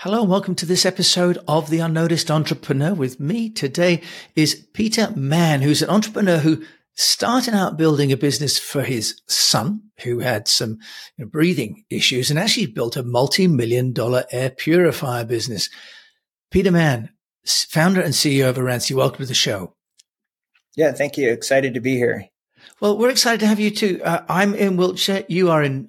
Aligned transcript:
Hello 0.00 0.20
and 0.20 0.30
welcome 0.30 0.54
to 0.56 0.66
this 0.66 0.84
episode 0.84 1.38
of 1.48 1.70
The 1.70 1.78
Unnoticed 1.78 2.30
Entrepreneur. 2.30 2.92
With 2.92 3.18
me 3.18 3.48
today 3.48 4.02
is 4.34 4.66
Peter 4.74 5.10
Mann, 5.16 5.62
who's 5.62 5.80
an 5.80 5.88
entrepreneur 5.88 6.36
who 6.36 6.62
started 6.92 7.54
out 7.54 7.78
building 7.78 8.12
a 8.12 8.16
business 8.18 8.58
for 8.58 8.82
his 8.82 9.22
son 9.26 9.80
who 10.02 10.18
had 10.18 10.48
some 10.48 10.72
you 11.16 11.24
know, 11.24 11.26
breathing 11.30 11.86
issues 11.88 12.28
and 12.28 12.38
actually 12.38 12.66
built 12.66 12.98
a 12.98 13.02
multi-million 13.02 13.94
dollar 13.94 14.26
air 14.30 14.50
purifier 14.50 15.24
business. 15.24 15.70
Peter 16.50 16.70
Mann, 16.70 17.08
founder 17.46 18.02
and 18.02 18.12
CEO 18.12 18.50
of 18.50 18.56
Oransi. 18.56 18.94
Welcome 18.94 19.20
to 19.20 19.26
the 19.26 19.32
show. 19.32 19.76
Yeah, 20.76 20.92
thank 20.92 21.16
you. 21.16 21.30
Excited 21.30 21.72
to 21.72 21.80
be 21.80 21.94
here. 21.94 22.28
Well, 22.80 22.98
we're 22.98 23.08
excited 23.08 23.40
to 23.40 23.46
have 23.46 23.60
you 23.60 23.70
too. 23.70 24.02
Uh, 24.04 24.26
I'm 24.28 24.54
in 24.54 24.76
Wiltshire. 24.76 25.24
You 25.26 25.50
are 25.50 25.62
in 25.62 25.88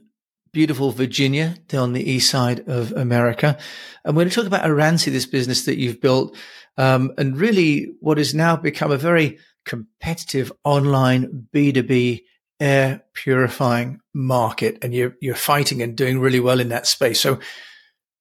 beautiful 0.57 0.89
Virginia, 0.89 1.55
on 1.73 1.93
the 1.93 2.11
east 2.11 2.31
side 2.31 2.67
of 2.67 2.91
America. 2.93 3.55
And 4.03 4.15
we're 4.17 4.23
going 4.23 4.29
to 4.31 4.35
talk 4.35 4.47
about 4.47 4.65
Oransi, 4.65 5.11
this 5.11 5.27
business 5.27 5.65
that 5.65 5.77
you've 5.77 6.01
built, 6.01 6.35
um, 6.77 7.13
and 7.19 7.37
really 7.37 7.93
what 7.99 8.17
has 8.17 8.33
now 8.33 8.55
become 8.55 8.89
a 8.89 8.97
very 8.97 9.37
competitive 9.65 10.51
online 10.63 11.47
B2B 11.53 12.23
air 12.59 13.03
purifying 13.13 13.99
market. 14.15 14.79
And 14.81 14.95
you're, 14.95 15.15
you're 15.21 15.35
fighting 15.35 15.83
and 15.83 15.95
doing 15.95 16.19
really 16.19 16.39
well 16.39 16.59
in 16.59 16.69
that 16.69 16.87
space. 16.87 17.21
So, 17.21 17.37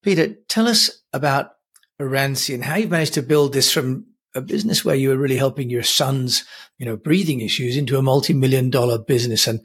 Peter, 0.03 0.35
tell 0.47 0.69
us 0.69 0.91
about 1.15 1.53
Oransi 1.99 2.53
and 2.53 2.63
how 2.63 2.77
you've 2.77 2.91
managed 2.91 3.15
to 3.15 3.23
build 3.23 3.55
this 3.55 3.73
from 3.73 4.09
a 4.35 4.43
business 4.43 4.85
where 4.85 4.95
you 4.95 5.09
were 5.09 5.17
really 5.17 5.39
helping 5.39 5.71
your 5.71 5.83
son's, 5.83 6.45
you 6.77 6.85
know, 6.85 6.99
breathing 6.99 7.41
issues 7.41 7.79
into 7.79 7.97
a 7.97 8.03
multi-million 8.03 8.69
dollar 8.69 8.99
business 8.99 9.47
and 9.47 9.63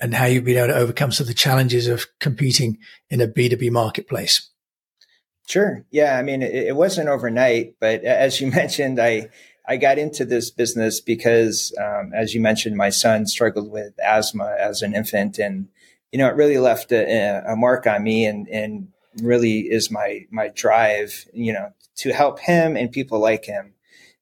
and 0.00 0.14
how 0.14 0.26
you've 0.26 0.44
been 0.44 0.58
able 0.58 0.68
to 0.68 0.76
overcome 0.76 1.12
some 1.12 1.24
of 1.24 1.28
the 1.28 1.34
challenges 1.34 1.86
of 1.86 2.06
competing 2.18 2.78
in 3.10 3.20
a 3.20 3.26
B2B 3.26 3.70
marketplace. 3.70 4.50
Sure. 5.48 5.84
Yeah. 5.90 6.18
I 6.18 6.22
mean, 6.22 6.42
it, 6.42 6.54
it 6.54 6.76
wasn't 6.76 7.08
overnight, 7.08 7.76
but 7.80 8.04
as 8.04 8.40
you 8.40 8.50
mentioned, 8.50 9.00
I, 9.00 9.28
I 9.68 9.76
got 9.76 9.98
into 9.98 10.24
this 10.24 10.50
business 10.50 11.00
because, 11.00 11.74
um, 11.80 12.12
as 12.14 12.34
you 12.34 12.40
mentioned, 12.40 12.76
my 12.76 12.90
son 12.90 13.26
struggled 13.26 13.70
with 13.70 13.94
asthma 14.04 14.54
as 14.58 14.82
an 14.82 14.94
infant 14.94 15.38
and, 15.38 15.68
you 16.12 16.18
know, 16.18 16.28
it 16.28 16.36
really 16.36 16.58
left 16.58 16.92
a, 16.92 17.42
a 17.50 17.56
mark 17.56 17.86
on 17.86 18.02
me 18.02 18.26
and, 18.26 18.48
and 18.48 18.88
really 19.22 19.60
is 19.60 19.90
my, 19.90 20.26
my 20.30 20.48
drive, 20.48 21.24
you 21.32 21.52
know, 21.52 21.72
to 21.96 22.12
help 22.12 22.38
him 22.38 22.76
and 22.76 22.92
people 22.92 23.18
like 23.18 23.44
him. 23.44 23.74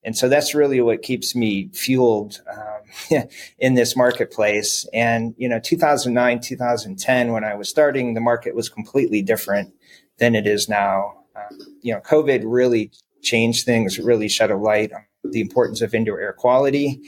And 0.02 0.16
so 0.16 0.28
that's 0.28 0.54
really 0.54 0.80
what 0.80 1.02
keeps 1.02 1.34
me 1.34 1.70
fueled 1.72 2.42
um, 2.50 2.73
in 3.58 3.74
this 3.74 3.96
marketplace. 3.96 4.86
And, 4.92 5.34
you 5.36 5.48
know, 5.48 5.60
2009, 5.60 6.40
2010, 6.40 7.32
when 7.32 7.44
I 7.44 7.54
was 7.54 7.68
starting, 7.68 8.14
the 8.14 8.20
market 8.20 8.54
was 8.54 8.68
completely 8.68 9.22
different 9.22 9.74
than 10.18 10.34
it 10.34 10.46
is 10.46 10.68
now. 10.68 11.24
Um, 11.36 11.58
you 11.82 11.92
know, 11.92 12.00
COVID 12.00 12.42
really 12.44 12.92
changed 13.22 13.64
things, 13.64 13.98
really 13.98 14.28
shed 14.28 14.50
a 14.50 14.56
light 14.56 14.92
on 14.92 15.04
the 15.24 15.40
importance 15.40 15.80
of 15.80 15.94
indoor 15.94 16.20
air 16.20 16.32
quality. 16.32 17.00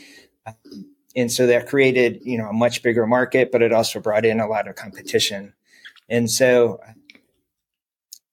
Um, 0.47 0.95
and 1.15 1.33
so 1.33 1.47
that 1.47 1.69
created, 1.69 2.21
you 2.23 2.37
know, 2.37 2.49
a 2.49 2.53
much 2.53 2.83
bigger 2.83 3.07
market, 3.07 3.51
but 3.51 3.63
it 3.63 3.73
also 3.73 4.01
brought 4.01 4.27
in 4.27 4.41
a 4.41 4.47
lot 4.47 4.69
of 4.69 4.77
competition. 4.77 5.55
And 6.09 6.31
so, 6.31 6.81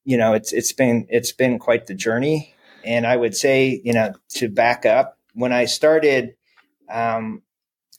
you 0.03 0.17
know, 0.17 0.33
it's, 0.33 0.51
it's 0.51 0.73
been, 0.73 1.07
it's 1.09 1.31
been 1.31 1.59
quite 1.59 1.87
the 1.87 1.93
journey. 1.93 2.53
And 2.83 3.07
I 3.07 3.15
would 3.15 3.35
say, 3.35 3.81
you 3.85 3.93
know, 3.93 4.13
to 4.31 4.49
back 4.49 4.85
up, 4.85 5.17
when 5.33 5.53
I 5.53 5.65
started, 5.65 6.35
um, 6.89 7.41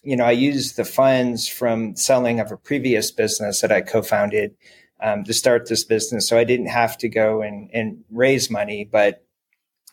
you 0.05 0.16
know, 0.16 0.24
I 0.24 0.33
used 0.33 0.77
the 0.77 0.84
funds 0.84 1.48
from 1.48 1.97
selling 1.97 2.41
of 2.41 2.52
a 2.52 2.56
previous 2.56 3.10
business 3.10 3.60
that 3.60 3.72
I 3.72 3.80
co-founded 3.80 4.55
um, 5.00 5.24
to 5.24 5.33
start 5.33 5.69
this 5.69 5.84
business. 5.84 6.28
So 6.28 6.38
I 6.38 6.44
didn't 6.44 6.66
have 6.66 6.97
to 6.98 7.08
go 7.08 7.42
and, 7.42 7.70
and 7.72 8.05
raise 8.10 8.50
money. 8.50 8.84
But 8.84 9.25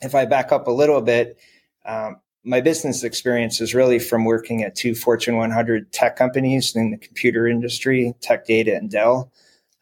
if 0.02 0.16
I 0.16 0.26
back 0.26 0.52
up 0.52 0.68
a 0.68 0.72
little 0.72 1.02
bit, 1.02 1.38
um, 1.86 2.18
my 2.44 2.62
business 2.62 3.04
experience 3.04 3.62
is 3.62 3.76
really 3.76 4.00
from 4.00 4.26
working 4.26 4.64
at 4.64 4.76
two 4.76 4.96
Fortune 4.96 5.38
100 5.38 5.92
tech 5.92 6.16
companies 6.16 6.76
in 6.76 6.92
the 6.92 6.98
computer 6.98 7.48
industry, 7.48 8.14
Tech 8.22 8.46
Data 8.46 8.76
and 8.76 8.90
Dell 8.90 9.32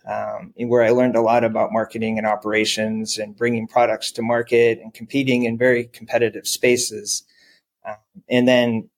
um, 0.10 0.54
where 0.58 0.84
I 0.84 0.90
learned 0.90 1.16
a 1.16 1.22
lot 1.22 1.44
about 1.44 1.72
marketing 1.72 2.18
and 2.18 2.26
operations 2.26 3.18
and 3.18 3.36
bringing 3.36 3.68
products 3.68 4.12
to 4.14 4.22
market 4.22 4.80
and 4.82 4.94
competing 4.94 5.44
in 5.44 5.58
very 5.58 5.86
competitive 5.86 6.48
spaces. 6.48 7.24
Um, 7.86 7.96
and 8.28 8.48
then 8.48 8.90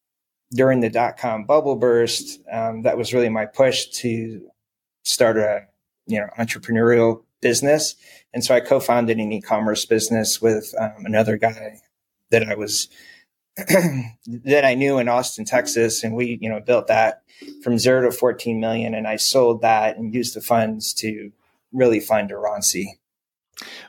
during 0.52 0.82
the 0.82 0.90
dot 0.90 1.18
com 1.18 1.46
bubble 1.46 1.76
burst, 1.76 2.40
um, 2.52 2.84
that 2.84 2.98
was 2.98 3.14
really 3.14 3.30
my 3.30 3.46
push 3.46 3.88
to 3.88 4.50
start 5.04 5.38
a 5.38 5.68
you 6.08 6.20
know 6.20 6.28
entrepreneurial 6.38 7.24
business. 7.42 7.96
And 8.34 8.44
so 8.44 8.56
I 8.56 8.60
co-founded 8.60 9.18
an 9.18 9.32
e-commerce 9.32 9.86
business 9.86 10.42
with 10.42 10.74
um, 10.80 11.06
another 11.06 11.38
guy 11.38 11.82
that 12.30 12.48
I 12.48 12.56
was 12.56 12.88
that 13.58 14.64
I 14.64 14.76
knew 14.76 14.98
in 15.00 15.10
Austin, 15.10 15.44
Texas, 15.44 16.04
and 16.04 16.16
we, 16.16 16.38
you 16.42 16.50
know, 16.50 16.62
built 16.62 16.88
that 16.88 17.24
from 17.64 17.78
zero 17.78 18.10
to 18.10 18.12
14 18.12 18.60
million. 18.60 18.94
And 18.94 19.08
I 19.08 19.18
sold 19.18 19.62
that 19.62 19.98
and 19.98 20.14
used 20.14 20.36
the 20.36 20.42
funds 20.42 20.94
to 20.96 21.32
really 21.74 22.00
fund 22.00 22.32
Oransi. 22.32 22.86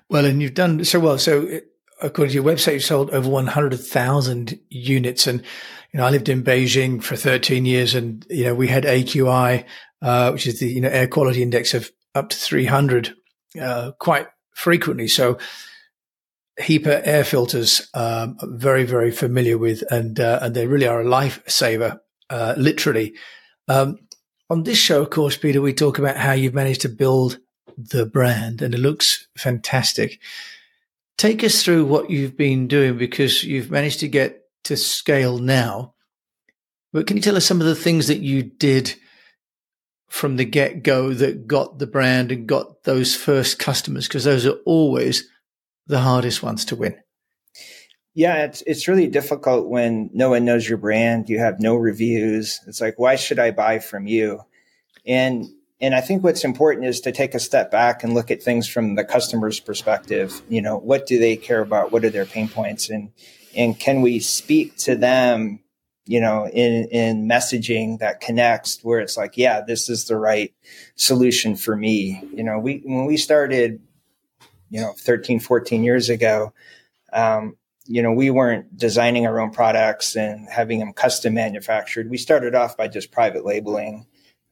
Well, 0.08 0.24
and 0.24 0.42
you've 0.42 0.54
done 0.54 0.84
so 0.84 0.98
well. 0.98 1.18
So 1.18 1.60
according 2.02 2.30
to 2.30 2.34
your 2.34 2.44
website, 2.44 2.74
you 2.74 2.80
sold 2.80 3.10
over 3.10 3.28
100,000 3.28 4.58
units. 4.68 5.26
And, 5.26 5.44
you 5.92 5.98
know, 5.98 6.06
I 6.06 6.10
lived 6.10 6.28
in 6.28 6.42
Beijing 6.42 7.02
for 7.02 7.16
13 7.16 7.66
years 7.66 7.94
and, 7.94 8.26
you 8.30 8.44
know, 8.44 8.54
we 8.54 8.68
had 8.68 8.84
AQI, 8.84 9.64
uh, 10.00 10.30
which 10.30 10.46
is 10.46 10.60
the, 10.60 10.68
you 10.68 10.80
know, 10.80 10.88
air 10.88 11.06
quality 11.06 11.42
index 11.42 11.74
of 11.74 11.90
up 12.14 12.30
to 12.30 12.36
300, 12.36 13.14
uh, 13.60 13.92
quite 13.98 14.28
frequently. 14.54 15.08
So, 15.08 15.38
HEPA 16.60 17.02
air 17.04 17.24
filters, 17.24 17.88
um, 17.94 18.36
very, 18.42 18.84
very 18.84 19.10
familiar 19.10 19.56
with, 19.56 19.82
and 19.90 20.20
uh, 20.20 20.38
and 20.42 20.54
they 20.54 20.66
really 20.66 20.86
are 20.86 21.00
a 21.00 21.04
lifesaver, 21.04 21.98
uh, 22.28 22.54
literally. 22.58 23.14
Um, 23.68 23.98
on 24.50 24.64
this 24.64 24.76
show, 24.76 25.00
of 25.00 25.10
course, 25.10 25.36
Peter, 25.36 25.62
we 25.62 25.72
talk 25.72 25.98
about 25.98 26.18
how 26.18 26.32
you've 26.32 26.54
managed 26.54 26.82
to 26.82 26.90
build 26.90 27.38
the 27.76 28.04
brand, 28.04 28.60
and 28.60 28.74
it 28.74 28.78
looks 28.78 29.26
fantastic. 29.36 30.20
Take 31.16 31.42
us 31.42 31.62
through 31.62 31.86
what 31.86 32.10
you've 32.10 32.36
been 32.36 32.68
doing 32.68 32.98
because 32.98 33.44
you've 33.44 33.70
managed 33.70 34.00
to 34.00 34.08
get 34.08 34.41
to 34.64 34.76
scale 34.76 35.38
now. 35.38 35.94
But 36.92 37.06
can 37.06 37.16
you 37.16 37.22
tell 37.22 37.36
us 37.36 37.44
some 37.44 37.60
of 37.60 37.66
the 37.66 37.74
things 37.74 38.08
that 38.08 38.20
you 38.20 38.42
did 38.42 38.94
from 40.08 40.36
the 40.36 40.44
get 40.44 40.82
go 40.82 41.14
that 41.14 41.46
got 41.46 41.78
the 41.78 41.86
brand 41.86 42.30
and 42.30 42.46
got 42.46 42.84
those 42.84 43.16
first 43.16 43.58
customers? 43.58 44.06
Because 44.06 44.24
those 44.24 44.46
are 44.46 44.58
always 44.66 45.28
the 45.86 46.00
hardest 46.00 46.42
ones 46.42 46.64
to 46.66 46.76
win? 46.76 46.96
Yeah, 48.14 48.44
it's 48.44 48.62
it's 48.66 48.88
really 48.88 49.06
difficult 49.06 49.68
when 49.68 50.10
no 50.12 50.30
one 50.30 50.44
knows 50.44 50.68
your 50.68 50.76
brand. 50.76 51.30
You 51.30 51.38
have 51.38 51.60
no 51.60 51.74
reviews. 51.74 52.60
It's 52.66 52.80
like, 52.80 52.98
why 52.98 53.16
should 53.16 53.38
I 53.38 53.52
buy 53.52 53.78
from 53.78 54.06
you? 54.06 54.42
And 55.06 55.46
and 55.80 55.94
I 55.94 56.00
think 56.02 56.22
what's 56.22 56.44
important 56.44 56.86
is 56.86 57.00
to 57.00 57.12
take 57.12 57.34
a 57.34 57.40
step 57.40 57.70
back 57.70 58.04
and 58.04 58.14
look 58.14 58.30
at 58.30 58.42
things 58.42 58.68
from 58.68 58.94
the 58.94 59.04
customer's 59.04 59.60
perspective. 59.60 60.42
You 60.48 60.60
know, 60.60 60.76
what 60.76 61.06
do 61.06 61.18
they 61.18 61.36
care 61.36 61.60
about? 61.60 61.90
What 61.90 62.04
are 62.04 62.10
their 62.10 62.26
pain 62.26 62.48
points? 62.48 62.90
And 62.90 63.10
and 63.56 63.78
can 63.78 64.02
we 64.02 64.18
speak 64.18 64.76
to 64.78 64.96
them, 64.96 65.60
you 66.06 66.20
know, 66.20 66.46
in 66.48 66.88
in 66.88 67.28
messaging 67.28 67.98
that 67.98 68.20
connects 68.20 68.80
where 68.82 69.00
it's 69.00 69.16
like, 69.16 69.36
yeah, 69.36 69.60
this 69.60 69.88
is 69.88 70.06
the 70.06 70.16
right 70.16 70.52
solution 70.96 71.56
for 71.56 71.76
me. 71.76 72.22
You 72.34 72.44
know, 72.44 72.58
we 72.58 72.82
when 72.84 73.06
we 73.06 73.16
started 73.16 73.80
you 74.72 74.80
know 74.80 74.92
13 74.98 75.38
14 75.38 75.84
years 75.84 76.08
ago 76.08 76.52
um, 77.12 77.56
you 77.86 78.02
know 78.02 78.10
we 78.10 78.30
weren't 78.30 78.76
designing 78.76 79.26
our 79.26 79.38
own 79.38 79.50
products 79.50 80.16
and 80.16 80.48
having 80.48 80.80
them 80.80 80.92
custom 80.92 81.34
manufactured 81.34 82.10
we 82.10 82.16
started 82.16 82.56
off 82.56 82.76
by 82.76 82.88
just 82.88 83.12
private 83.12 83.44
labeling 83.44 84.04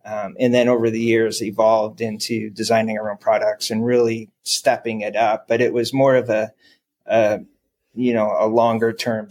um, 0.05 0.37
and 0.39 0.55
then 0.55 0.69
over 0.69 0.91
the 0.91 1.00
years 1.00 1.43
evolved 1.43 2.00
into 2.00 2.50
designing 2.50 2.99
our 2.99 3.10
own 3.10 3.16
products 3.16 3.71
and 3.71 3.84
really 3.84 4.31
stepping 4.44 5.00
it 5.00 5.16
up 5.16 5.49
but 5.49 5.60
it 5.60 5.72
was 5.72 5.92
more 5.92 6.15
of 6.15 6.28
a, 6.28 6.53
a 7.07 7.41
you 8.01 8.15
know 8.15 8.37
a 8.39 8.47
longer 8.47 8.93
term 8.93 9.29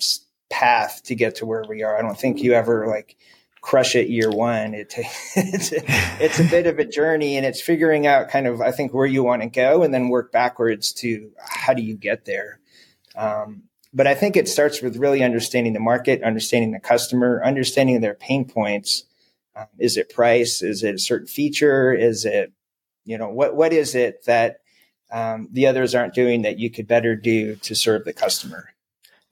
path 0.50 1.02
to 1.04 1.16
get 1.16 1.36
to 1.36 1.46
where 1.46 1.64
we 1.68 1.84
are 1.84 1.98
i 1.98 2.02
don't 2.02 2.20
think 2.20 2.42
you 2.42 2.54
ever 2.54 2.88
like 2.88 3.16
crush 3.62 3.96
it 3.96 4.10
year 4.10 4.32
one. 4.32 4.74
It 4.74 4.94
it's, 5.36 5.72
it's 5.74 6.40
a 6.40 6.44
bit 6.44 6.68
of 6.68 6.80
a 6.80 6.86
journey 6.86 7.38
and 7.38 7.46
it's 7.46 7.62
figuring 7.62 8.08
out 8.08 8.30
kind 8.30 8.48
of, 8.48 8.62
I 8.62 8.72
think, 8.72 8.94
where 8.94 9.06
you 9.06 9.24
want 9.24 9.42
to 9.42 9.50
go 9.50 9.84
and 9.84 9.94
then 9.94 10.10
work 10.10 10.32
backwards 10.32 10.94
to 10.94 11.32
how 11.38 11.74
do 11.74 11.82
you 11.82 11.96
get 11.96 12.26
there. 12.26 12.60
Um, 13.16 13.64
but 13.94 14.08
I 14.08 14.14
think 14.14 14.38
it 14.38 14.48
starts 14.48 14.82
with 14.82 14.98
really 14.98 15.24
understanding 15.24 15.74
the 15.74 15.80
market, 15.80 16.24
understanding 16.24 16.72
the 16.72 16.80
customer, 16.80 17.44
understanding 17.44 18.00
their 18.02 18.14
pain 18.14 18.46
points. 18.46 19.04
Um, 19.56 19.66
is 19.78 19.98
it 19.98 20.10
price? 20.10 20.62
Is 20.62 20.84
it 20.84 20.96
a 20.96 21.00
certain 21.00 21.28
feature? 21.28 21.92
Is 21.92 22.24
it, 22.24 22.54
you 23.04 23.18
know, 23.18 23.30
what, 23.30 23.56
what 23.56 23.74
is 23.74 23.96
it 23.96 24.26
that 24.26 24.58
um, 25.12 25.48
the 25.52 25.68
others 25.68 25.96
aren't 25.96 26.14
doing 26.14 26.42
that 26.44 26.60
you 26.60 26.70
could 26.70 26.88
better 26.88 27.16
do 27.16 27.56
to 27.58 27.76
serve 27.76 28.06
the 28.06 28.14
customer? 28.14 28.70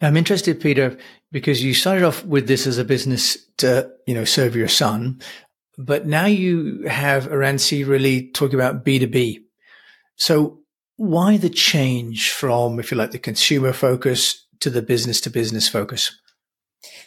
I'm 0.01 0.18
interested, 0.18 0.62
Peter, 0.62 0.97
because 1.31 1.63
you 1.63 1.74
started 1.74 2.03
off 2.03 2.24
with 2.24 2.47
this 2.47 2.68
as 2.68 2.77
a 2.77 2.85
business 2.85 3.38
to, 3.57 3.91
you 4.06 4.13
know, 4.13 4.25
serve 4.25 4.56
your 4.56 4.68
son, 4.68 5.21
but 5.77 6.06
now 6.06 6.25
you 6.25 6.83
have 6.88 7.27
Oransi 7.27 7.88
really 7.88 8.29
talking 8.29 8.56
about 8.56 8.85
B2B. 8.85 9.44
So 10.15 10.59
why 10.97 11.38
the 11.38 11.50
change 11.50 12.31
from, 12.31 12.79
if 12.79 12.91
you 12.91 12.97
like, 12.97 13.12
the 13.12 13.19
consumer 13.19 13.74
focus 13.74 14.45
to 14.59 14.69
the 14.69 14.81
business 14.81 15.21
to 15.21 15.29
business 15.29 15.69
focus? 15.69 16.19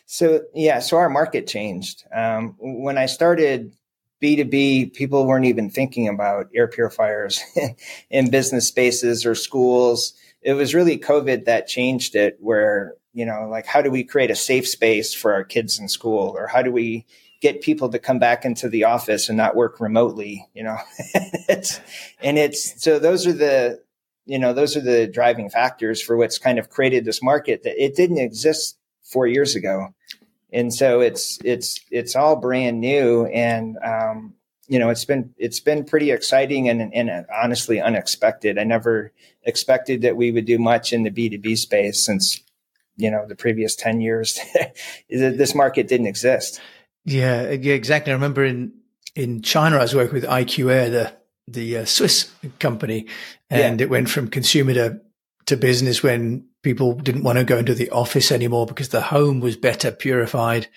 So 0.06 0.42
yeah, 0.54 0.80
so 0.80 0.96
our 0.96 1.10
market 1.10 1.46
changed. 1.46 2.04
Um, 2.12 2.56
when 2.58 2.98
I 2.98 3.06
started 3.06 3.72
B2B, 4.22 4.92
people 4.94 5.26
weren't 5.26 5.46
even 5.46 5.70
thinking 5.70 6.08
about 6.08 6.48
air 6.54 6.68
purifiers 6.68 7.42
in 8.10 8.30
business 8.30 8.68
spaces 8.68 9.24
or 9.24 9.34
schools. 9.34 10.14
It 10.42 10.54
was 10.54 10.74
really 10.74 10.98
COVID 10.98 11.46
that 11.46 11.66
changed 11.66 12.14
it 12.14 12.36
where, 12.40 12.94
you 13.12 13.24
know, 13.24 13.48
like 13.50 13.66
how 13.66 13.82
do 13.82 13.90
we 13.90 14.04
create 14.04 14.30
a 14.30 14.36
safe 14.36 14.68
space 14.68 15.14
for 15.14 15.32
our 15.32 15.44
kids 15.44 15.78
in 15.78 15.88
school 15.88 16.34
or 16.36 16.46
how 16.46 16.62
do 16.62 16.70
we 16.70 17.06
get 17.40 17.62
people 17.62 17.88
to 17.88 17.98
come 17.98 18.18
back 18.18 18.44
into 18.44 18.68
the 18.68 18.84
office 18.84 19.28
and 19.28 19.38
not 19.38 19.56
work 19.56 19.80
remotely, 19.80 20.46
you 20.54 20.62
know? 20.62 20.76
it's, 21.48 21.80
and 22.22 22.38
it's, 22.38 22.82
so 22.82 22.98
those 22.98 23.26
are 23.26 23.32
the, 23.32 23.80
you 24.26 24.38
know, 24.38 24.52
those 24.52 24.76
are 24.76 24.82
the 24.82 25.06
driving 25.06 25.48
factors 25.48 26.02
for 26.02 26.16
what's 26.16 26.38
kind 26.38 26.58
of 26.58 26.68
created 26.68 27.06
this 27.06 27.22
market 27.22 27.62
that 27.62 27.82
it 27.82 27.96
didn't 27.96 28.18
exist 28.18 28.76
four 29.02 29.26
years 29.26 29.56
ago 29.56 29.94
and 30.52 30.72
so 30.72 31.00
it's 31.00 31.38
it's 31.44 31.80
it's 31.90 32.16
all 32.16 32.36
brand 32.36 32.80
new 32.80 33.26
and 33.26 33.78
um, 33.84 34.34
you 34.68 34.78
know 34.78 34.88
it's 34.88 35.04
been 35.04 35.34
it's 35.36 35.60
been 35.60 35.84
pretty 35.84 36.10
exciting 36.10 36.68
and, 36.68 36.92
and 36.94 37.26
honestly 37.34 37.80
unexpected. 37.80 38.58
I 38.58 38.64
never 38.64 39.12
expected 39.44 40.02
that 40.02 40.16
we 40.16 40.32
would 40.32 40.44
do 40.44 40.58
much 40.58 40.92
in 40.92 41.02
the 41.02 41.10
b2b 41.10 41.56
space 41.58 42.04
since 42.04 42.40
you 42.96 43.10
know 43.10 43.26
the 43.26 43.36
previous 43.36 43.74
10 43.74 44.00
years 44.00 44.38
this 45.08 45.54
market 45.54 45.88
didn't 45.88 46.06
exist. 46.06 46.60
Yeah 47.04 47.50
yeah 47.50 47.74
exactly. 47.74 48.12
I 48.12 48.14
remember 48.14 48.44
in 48.44 48.72
in 49.16 49.42
china 49.42 49.76
i 49.76 49.82
was 49.82 49.94
working 49.94 50.14
with 50.14 50.24
IQAir 50.24 50.90
the 50.90 51.12
the 51.48 51.78
uh, 51.78 51.84
swiss 51.84 52.30
company 52.60 53.06
and 53.48 53.80
yeah. 53.80 53.84
it 53.84 53.90
went 53.90 54.08
from 54.08 54.28
consumer 54.28 54.72
to 54.74 55.00
to 55.46 55.56
business 55.56 56.00
when 56.00 56.44
people 56.62 56.94
didn't 56.94 57.22
want 57.22 57.38
to 57.38 57.44
go 57.44 57.58
into 57.58 57.74
the 57.74 57.90
office 57.90 58.30
anymore 58.32 58.66
because 58.66 58.90
the 58.90 59.00
home 59.00 59.40
was 59.40 59.56
better 59.56 59.90
purified 59.90 60.68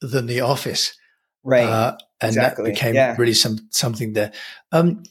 than 0.00 0.26
the 0.26 0.40
office. 0.40 0.96
Right. 1.44 1.64
Uh, 1.64 1.96
and 2.20 2.30
exactly. 2.30 2.64
that 2.64 2.74
became 2.74 2.94
yeah. 2.94 3.14
really 3.18 3.34
some 3.34 3.58
something 3.70 4.14
there. 4.14 4.32
Um, 4.72 5.02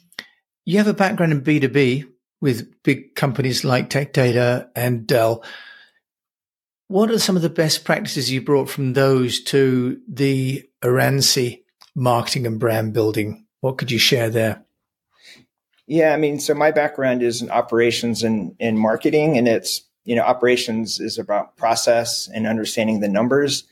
you 0.65 0.77
have 0.79 0.87
a 0.87 0.93
background 0.93 1.31
in 1.31 1.41
B 1.41 1.59
two 1.59 1.69
B 1.69 2.05
with 2.41 2.83
big 2.83 3.15
companies 3.15 3.63
like 3.63 3.89
Tech 3.89 4.13
Data 4.13 4.69
and 4.75 5.07
Dell. 5.07 5.43
What 6.87 7.09
are 7.09 7.19
some 7.19 7.35
of 7.35 7.41
the 7.41 7.49
best 7.49 7.83
practices 7.83 8.31
you 8.31 8.41
brought 8.41 8.69
from 8.69 8.93
those 8.93 9.41
to 9.45 9.99
the 10.07 10.63
Oransi 10.83 11.63
marketing 11.95 12.45
and 12.45 12.59
brand 12.59 12.93
building? 12.93 13.45
What 13.61 13.77
could 13.77 13.91
you 13.91 13.97
share 13.97 14.29
there? 14.29 14.63
Yeah, 15.87 16.13
I 16.13 16.17
mean, 16.17 16.39
so 16.39 16.53
my 16.53 16.71
background 16.71 17.23
is 17.23 17.41
in 17.41 17.49
operations 17.49 18.23
and 18.23 18.55
in 18.59 18.77
marketing, 18.77 19.37
and 19.37 19.47
it's 19.47 19.87
you 20.05 20.15
know, 20.15 20.21
operations 20.21 20.99
is 20.99 21.17
about 21.17 21.57
process 21.57 22.29
and 22.33 22.47
understanding 22.47 22.99
the 22.99 23.09
numbers. 23.09 23.65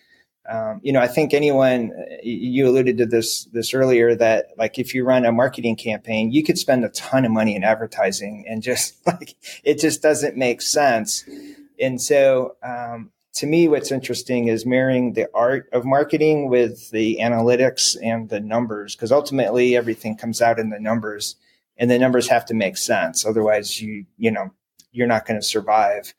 Um, 0.50 0.82
you 0.84 0.92
know, 0.92 1.00
I 1.00 1.08
think 1.08 1.34
anyone 1.34 1.94
you 2.22 2.68
alluded 2.68 2.98
to 2.98 3.06
this 3.06 3.46
this 3.46 3.74
earlier 3.74 4.14
that 4.16 4.48
like 4.58 4.78
if 4.78 4.94
you 4.94 5.06
run 5.06 5.26
a 5.26 5.32
marketing 5.32 5.78
campaign, 5.78 6.32
you 6.32 6.44
could 6.44 6.58
spend 6.58 6.84
a 6.84 6.90
ton 6.90 7.24
of 7.24 7.32
money 7.32 7.56
in 7.56 7.64
advertising 7.64 8.46
and 8.50 8.62
just 8.62 8.96
like 9.08 9.36
it 9.64 9.80
just 9.80 10.02
doesn't 10.02 10.36
make 10.36 10.62
sense. 10.62 11.24
And 11.80 12.02
so, 12.02 12.58
um, 12.62 13.12
to 13.36 13.48
me, 13.48 13.68
what's 13.68 13.92
interesting 13.92 14.48
is 14.48 14.66
marrying 14.66 15.14
the 15.14 15.28
art 15.34 15.68
of 15.72 15.86
marketing 15.86 16.50
with 16.50 16.92
the 16.92 17.18
analytics 17.20 17.98
and 18.04 18.30
the 18.30 18.40
numbers, 18.40 18.96
because 18.96 19.12
ultimately 19.12 19.76
everything 19.76 20.16
comes 20.16 20.42
out 20.42 20.60
in 20.60 20.70
the 20.70 20.80
numbers, 20.80 21.36
and 21.78 21.90
the 21.90 21.98
numbers 21.98 22.28
have 22.28 22.46
to 22.48 22.54
make 22.54 22.78
sense. 22.78 23.26
Otherwise, 23.26 23.82
you 23.82 24.06
you 24.18 24.30
know 24.30 24.52
you're 24.94 25.08
not 25.08 25.26
going 25.26 25.40
to 25.40 25.46
survive. 25.46 26.14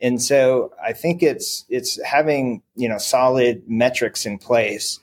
And 0.00 0.20
so 0.20 0.72
I 0.82 0.92
think 0.92 1.22
it's 1.22 1.64
it's 1.70 2.02
having 2.04 2.62
you 2.74 2.88
know 2.88 2.98
solid 2.98 3.62
metrics 3.66 4.26
in 4.26 4.38
place 4.38 5.00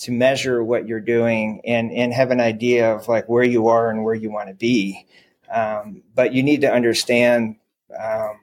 to 0.00 0.12
measure 0.12 0.62
what 0.62 0.86
you're 0.86 1.00
doing 1.00 1.62
and 1.64 1.90
and 1.92 2.12
have 2.12 2.30
an 2.30 2.40
idea 2.40 2.94
of 2.94 3.08
like 3.08 3.26
where 3.28 3.44
you 3.44 3.68
are 3.68 3.90
and 3.90 4.04
where 4.04 4.14
you 4.14 4.30
want 4.30 4.48
to 4.48 4.54
be. 4.54 5.06
Um, 5.50 6.02
but 6.14 6.34
you 6.34 6.42
need 6.42 6.62
to 6.62 6.72
understand 6.72 7.56
um, 7.98 8.40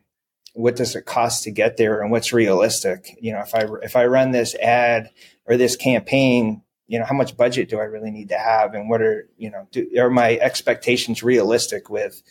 what 0.53 0.75
does 0.75 0.95
it 0.95 1.05
cost 1.05 1.43
to 1.43 1.51
get 1.51 1.77
there 1.77 2.01
and 2.01 2.11
what's 2.11 2.33
realistic. 2.33 3.17
You 3.21 3.33
know, 3.33 3.41
if 3.41 3.53
I 3.53 3.67
if 3.83 3.95
I 3.95 4.05
run 4.05 4.31
this 4.31 4.55
ad 4.55 5.11
or 5.45 5.57
this 5.57 5.75
campaign, 5.75 6.63
you 6.87 6.99
know, 6.99 7.05
how 7.05 7.15
much 7.15 7.37
budget 7.37 7.69
do 7.69 7.79
I 7.79 7.83
really 7.83 8.11
need 8.11 8.29
to 8.29 8.37
have, 8.37 8.73
and 8.73 8.89
what 8.89 9.01
are 9.01 9.29
you 9.37 9.51
know 9.51 9.67
do, 9.71 9.87
are 9.99 10.09
my 10.09 10.37
expectations 10.37 11.23
realistic 11.23 11.89
with 11.89 12.21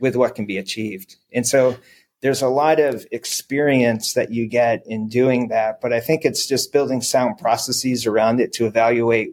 with 0.00 0.16
what 0.16 0.34
can 0.34 0.46
be 0.46 0.58
achieved. 0.58 1.16
And 1.32 1.46
so 1.46 1.76
there's 2.20 2.42
a 2.42 2.48
lot 2.48 2.80
of 2.80 3.06
experience 3.12 4.14
that 4.14 4.32
you 4.32 4.46
get 4.46 4.82
in 4.86 5.08
doing 5.08 5.48
that, 5.48 5.80
but 5.80 5.92
I 5.92 6.00
think 6.00 6.24
it's 6.24 6.46
just 6.46 6.72
building 6.72 7.00
sound 7.00 7.38
processes 7.38 8.06
around 8.06 8.40
it 8.40 8.52
to 8.54 8.66
evaluate 8.66 9.30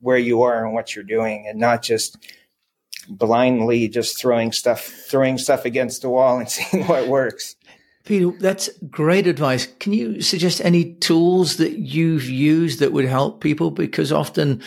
where 0.00 0.18
you 0.18 0.42
are 0.42 0.64
and 0.64 0.74
what 0.74 0.94
you're 0.94 1.04
doing 1.04 1.46
and 1.48 1.58
not 1.58 1.82
just 1.82 2.16
blindly 3.08 3.86
just 3.88 4.18
throwing 4.18 4.50
stuff 4.50 4.82
throwing 4.82 5.36
stuff 5.36 5.66
against 5.66 6.00
the 6.00 6.08
wall 6.08 6.38
and 6.38 6.50
seeing 6.50 6.86
what 6.86 7.08
works. 7.08 7.56
Peter, 8.04 8.32
that's 8.38 8.68
great 8.90 9.26
advice. 9.26 9.66
Can 9.80 9.94
you 9.94 10.20
suggest 10.20 10.60
any 10.62 10.94
tools 10.94 11.56
that 11.56 11.78
you've 11.78 12.28
used 12.28 12.80
that 12.80 12.92
would 12.92 13.06
help 13.06 13.40
people? 13.40 13.70
Because 13.70 14.12
often 14.12 14.62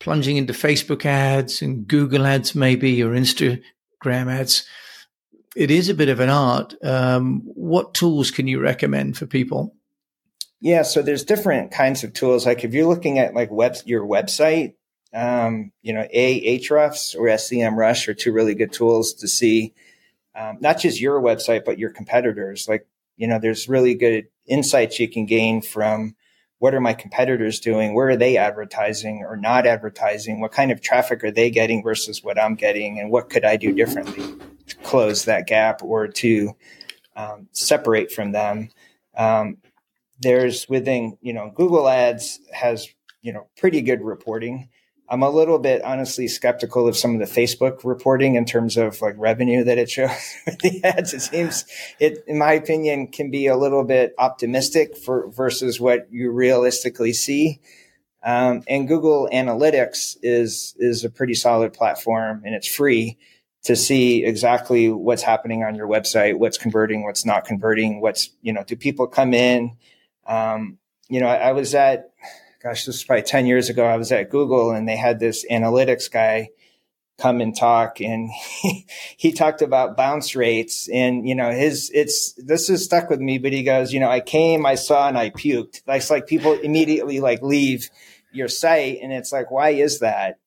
plunging 0.00 0.38
into 0.38 0.54
Facebook 0.54 1.04
ads 1.04 1.60
and 1.60 1.86
Google 1.86 2.24
ads, 2.26 2.54
maybe, 2.54 3.02
or 3.02 3.10
Insta, 3.10 3.60
Graham 4.04 4.28
ads. 4.28 4.64
It 5.56 5.70
is 5.70 5.88
a 5.88 5.94
bit 5.94 6.10
of 6.10 6.20
an 6.20 6.28
art. 6.28 6.74
Um, 6.84 7.40
what 7.46 7.94
tools 7.94 8.30
can 8.30 8.46
you 8.46 8.60
recommend 8.60 9.16
for 9.16 9.26
people? 9.26 9.74
Yeah, 10.60 10.82
so 10.82 11.02
there's 11.02 11.24
different 11.24 11.72
kinds 11.72 12.04
of 12.04 12.12
tools. 12.12 12.44
Like 12.46 12.64
if 12.64 12.74
you're 12.74 12.88
looking 12.88 13.18
at 13.18 13.34
like 13.34 13.50
web 13.50 13.76
your 13.86 14.06
website, 14.06 14.74
um, 15.14 15.72
you 15.82 15.92
know, 15.92 16.06
Ahrefs 16.14 17.16
or 17.16 17.26
SEMrush 17.28 18.06
are 18.08 18.14
two 18.14 18.32
really 18.32 18.54
good 18.54 18.72
tools 18.72 19.14
to 19.14 19.28
see 19.28 19.72
um, 20.34 20.58
not 20.60 20.78
just 20.78 21.00
your 21.00 21.20
website 21.20 21.64
but 21.64 21.78
your 21.78 21.90
competitors. 21.90 22.68
Like 22.68 22.86
you 23.16 23.26
know, 23.26 23.38
there's 23.38 23.68
really 23.68 23.94
good 23.94 24.26
insights 24.46 25.00
you 25.00 25.08
can 25.08 25.24
gain 25.24 25.62
from 25.62 26.14
what 26.64 26.74
are 26.74 26.80
my 26.80 26.94
competitors 26.94 27.60
doing? 27.60 27.92
Where 27.92 28.08
are 28.08 28.16
they 28.16 28.38
advertising 28.38 29.22
or 29.22 29.36
not 29.36 29.66
advertising? 29.66 30.40
What 30.40 30.52
kind 30.52 30.72
of 30.72 30.80
traffic 30.80 31.22
are 31.22 31.30
they 31.30 31.50
getting 31.50 31.82
versus 31.82 32.24
what 32.24 32.40
I'm 32.40 32.54
getting? 32.54 32.98
And 32.98 33.10
what 33.10 33.28
could 33.28 33.44
I 33.44 33.58
do 33.58 33.70
differently 33.70 34.34
to 34.68 34.76
close 34.76 35.26
that 35.26 35.46
gap 35.46 35.82
or 35.82 36.08
to 36.08 36.56
um, 37.16 37.48
separate 37.52 38.10
from 38.10 38.32
them? 38.32 38.70
Um, 39.14 39.58
there's 40.20 40.66
within, 40.66 41.18
you 41.20 41.34
know, 41.34 41.52
Google 41.54 41.86
Ads 41.86 42.40
has, 42.54 42.88
you 43.20 43.34
know, 43.34 43.46
pretty 43.58 43.82
good 43.82 44.00
reporting. 44.00 44.70
I'm 45.08 45.22
a 45.22 45.30
little 45.30 45.58
bit 45.58 45.84
honestly 45.84 46.28
skeptical 46.28 46.88
of 46.88 46.96
some 46.96 47.14
of 47.14 47.20
the 47.20 47.40
Facebook 47.40 47.84
reporting 47.84 48.36
in 48.36 48.46
terms 48.46 48.76
of 48.76 49.00
like 49.02 49.14
revenue 49.18 49.62
that 49.64 49.76
it 49.76 49.90
shows 49.90 50.10
with 50.46 50.58
the 50.60 50.82
ads. 50.82 51.12
It 51.12 51.20
seems 51.20 51.66
it, 52.00 52.24
in 52.26 52.38
my 52.38 52.52
opinion, 52.52 53.08
can 53.08 53.30
be 53.30 53.46
a 53.46 53.56
little 53.56 53.84
bit 53.84 54.14
optimistic 54.18 54.96
for 54.96 55.28
versus 55.28 55.78
what 55.78 56.08
you 56.10 56.30
realistically 56.30 57.12
see. 57.12 57.60
Um, 58.22 58.62
and 58.66 58.88
Google 58.88 59.28
Analytics 59.30 60.16
is 60.22 60.74
is 60.78 61.04
a 61.04 61.10
pretty 61.10 61.34
solid 61.34 61.74
platform 61.74 62.42
and 62.46 62.54
it's 62.54 62.68
free 62.68 63.18
to 63.64 63.76
see 63.76 64.24
exactly 64.24 64.90
what's 64.90 65.22
happening 65.22 65.64
on 65.64 65.74
your 65.74 65.88
website, 65.88 66.38
what's 66.38 66.58
converting, 66.58 67.02
what's 67.02 67.26
not 67.26 67.44
converting, 67.44 68.00
what's 68.00 68.30
you 68.40 68.52
know, 68.52 68.64
do 68.64 68.76
people 68.76 69.06
come 69.06 69.34
in? 69.34 69.76
Um, 70.26 70.78
you 71.08 71.20
know, 71.20 71.26
I, 71.26 71.36
I 71.36 71.52
was 71.52 71.74
at 71.74 72.10
gosh, 72.64 72.86
this 72.86 72.96
was 72.96 73.04
probably 73.04 73.22
10 73.22 73.46
years 73.46 73.68
ago. 73.68 73.84
I 73.84 73.98
was 73.98 74.10
at 74.10 74.30
Google 74.30 74.70
and 74.70 74.88
they 74.88 74.96
had 74.96 75.20
this 75.20 75.44
analytics 75.50 76.10
guy 76.10 76.48
come 77.18 77.42
and 77.42 77.54
talk 77.54 78.00
and 78.00 78.30
he, 78.62 78.86
he 79.16 79.32
talked 79.32 79.62
about 79.62 79.96
bounce 79.96 80.34
rates 80.34 80.88
and 80.88 81.28
you 81.28 81.34
know 81.34 81.52
his 81.52 81.88
it's 81.94 82.32
this 82.32 82.68
is 82.68 82.84
stuck 82.84 83.08
with 83.08 83.20
me 83.20 83.38
but 83.38 83.52
he 83.52 83.62
goes 83.62 83.92
you 83.92 84.00
know 84.00 84.10
i 84.10 84.18
came 84.18 84.66
i 84.66 84.74
saw 84.74 85.06
and 85.06 85.16
i 85.16 85.30
puked 85.30 85.80
that's 85.84 86.10
like 86.10 86.26
people 86.26 86.54
immediately 86.54 87.20
like 87.20 87.40
leave 87.40 87.88
your 88.32 88.48
site 88.48 88.98
and 89.00 89.12
it's 89.12 89.30
like 89.30 89.48
why 89.52 89.70
is 89.70 90.00
that 90.00 90.40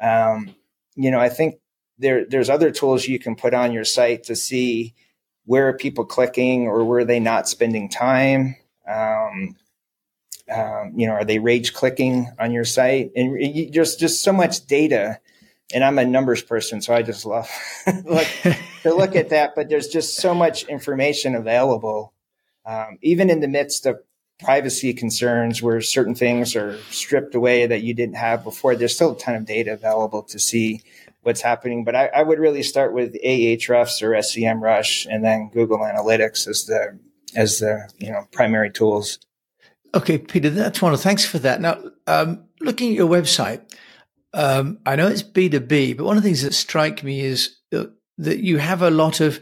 um, 0.00 0.54
you 0.94 1.10
know 1.10 1.20
i 1.20 1.28
think 1.28 1.56
there 1.98 2.24
there's 2.24 2.48
other 2.48 2.70
tools 2.70 3.06
you 3.06 3.18
can 3.18 3.36
put 3.36 3.52
on 3.52 3.70
your 3.70 3.84
site 3.84 4.24
to 4.24 4.34
see 4.34 4.94
where 5.44 5.68
are 5.68 5.76
people 5.76 6.06
clicking 6.06 6.66
or 6.66 6.82
where 6.86 7.00
are 7.00 7.04
they 7.04 7.20
not 7.20 7.46
spending 7.46 7.90
time 7.90 8.56
um, 8.88 9.54
um, 10.54 10.92
you 10.96 11.06
know, 11.06 11.14
are 11.14 11.24
they 11.24 11.38
rage 11.38 11.72
clicking 11.72 12.32
on 12.38 12.52
your 12.52 12.64
site? 12.64 13.10
And 13.16 13.40
you, 13.40 13.70
just 13.70 14.22
so 14.22 14.32
much 14.32 14.66
data. 14.66 15.20
And 15.74 15.82
I'm 15.82 15.98
a 15.98 16.04
numbers 16.04 16.42
person, 16.42 16.80
so 16.80 16.94
I 16.94 17.02
just 17.02 17.26
love 17.26 17.50
look, 18.04 18.28
to 18.82 18.94
look 18.94 19.16
at 19.16 19.30
that. 19.30 19.54
But 19.56 19.68
there's 19.68 19.88
just 19.88 20.16
so 20.16 20.34
much 20.34 20.64
information 20.64 21.34
available, 21.34 22.12
um, 22.64 22.98
even 23.02 23.30
in 23.30 23.40
the 23.40 23.48
midst 23.48 23.84
of 23.84 23.98
privacy 24.38 24.92
concerns 24.92 25.62
where 25.62 25.80
certain 25.80 26.14
things 26.14 26.54
are 26.54 26.78
stripped 26.90 27.34
away 27.34 27.66
that 27.66 27.82
you 27.82 27.94
didn't 27.94 28.16
have 28.16 28.44
before. 28.44 28.76
There's 28.76 28.94
still 28.94 29.12
a 29.12 29.18
ton 29.18 29.34
of 29.34 29.46
data 29.46 29.72
available 29.72 30.22
to 30.24 30.38
see 30.38 30.82
what's 31.22 31.40
happening. 31.40 31.84
But 31.84 31.96
I, 31.96 32.06
I 32.06 32.22
would 32.22 32.38
really 32.38 32.62
start 32.62 32.92
with 32.92 33.16
Ahrefs 33.24 34.02
or 34.02 34.10
SEMrush, 34.10 35.06
and 35.10 35.24
then 35.24 35.50
Google 35.52 35.78
Analytics 35.78 36.46
as 36.46 36.66
the 36.66 36.98
as 37.34 37.58
the 37.58 37.90
you 37.98 38.10
know 38.10 38.28
primary 38.30 38.70
tools. 38.70 39.18
Okay, 39.94 40.18
Peter, 40.18 40.50
that's 40.50 40.82
wonderful. 40.82 41.02
Thanks 41.02 41.24
for 41.24 41.38
that. 41.38 41.60
Now, 41.60 41.80
um, 42.06 42.44
looking 42.60 42.90
at 42.90 42.96
your 42.96 43.08
website, 43.08 43.62
um, 44.34 44.78
I 44.84 44.96
know 44.96 45.08
it's 45.08 45.22
B 45.22 45.48
two 45.48 45.60
B, 45.60 45.92
but 45.94 46.04
one 46.04 46.16
of 46.16 46.22
the 46.22 46.28
things 46.28 46.42
that 46.42 46.54
strike 46.54 47.02
me 47.02 47.20
is 47.20 47.56
that 47.70 48.38
you 48.38 48.58
have 48.58 48.82
a 48.82 48.90
lot 48.90 49.20
of 49.20 49.40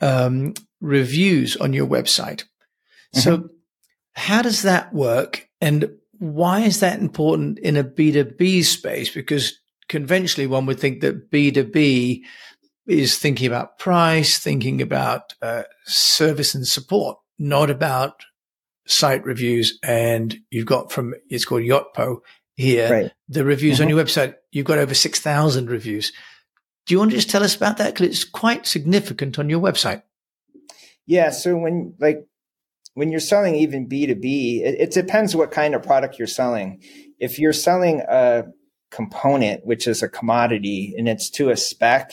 um, 0.00 0.54
reviews 0.80 1.56
on 1.56 1.72
your 1.72 1.86
website. 1.86 2.44
Mm-hmm. 3.14 3.20
So, 3.20 3.48
how 4.12 4.42
does 4.42 4.62
that 4.62 4.92
work, 4.92 5.48
and 5.60 5.90
why 6.18 6.60
is 6.60 6.80
that 6.80 7.00
important 7.00 7.58
in 7.58 7.76
a 7.76 7.84
B 7.84 8.12
two 8.12 8.24
B 8.24 8.62
space? 8.62 9.10
Because 9.10 9.58
conventionally 9.88 10.46
one 10.46 10.66
would 10.66 10.80
think 10.80 11.00
that 11.00 11.30
B2B 11.30 12.22
is 12.86 13.18
thinking 13.18 13.46
about 13.46 13.78
price, 13.78 14.38
thinking 14.38 14.82
about 14.82 15.34
uh, 15.42 15.62
service 15.84 16.54
and 16.54 16.66
support, 16.66 17.18
not 17.38 17.70
about 17.70 18.24
site 18.86 19.24
reviews. 19.24 19.78
And 19.82 20.36
you've 20.50 20.66
got 20.66 20.92
from, 20.92 21.14
it's 21.28 21.44
called 21.44 21.62
Yotpo 21.62 22.18
here, 22.56 22.90
right. 22.90 23.12
the 23.28 23.44
reviews 23.44 23.76
mm-hmm. 23.76 23.84
on 23.84 23.88
your 23.90 24.04
website. 24.04 24.34
You've 24.52 24.66
got 24.66 24.78
over 24.78 24.94
6,000 24.94 25.70
reviews. 25.70 26.12
Do 26.86 26.94
you 26.94 26.98
want 26.98 27.10
to 27.12 27.16
just 27.16 27.30
tell 27.30 27.42
us 27.42 27.56
about 27.56 27.78
that? 27.78 27.94
Because 27.94 28.08
it's 28.08 28.24
quite 28.24 28.66
significant 28.66 29.38
on 29.38 29.48
your 29.48 29.60
website. 29.60 30.02
Yeah. 31.06 31.30
So 31.30 31.56
when 31.56 31.94
like, 31.98 32.26
when 32.94 33.10
you're 33.10 33.20
selling 33.20 33.56
even 33.56 33.88
B2B, 33.88 34.60
it, 34.60 34.80
it 34.80 34.90
depends 34.92 35.34
what 35.34 35.50
kind 35.50 35.74
of 35.74 35.82
product 35.82 36.18
you're 36.18 36.28
selling. 36.28 36.82
If 37.18 37.38
you're 37.38 37.52
selling 37.52 38.02
a 38.08 38.44
component, 38.90 39.66
which 39.66 39.88
is 39.88 40.02
a 40.02 40.08
commodity, 40.08 40.94
and 40.96 41.08
it's 41.08 41.28
to 41.30 41.50
a 41.50 41.56
spec 41.56 42.12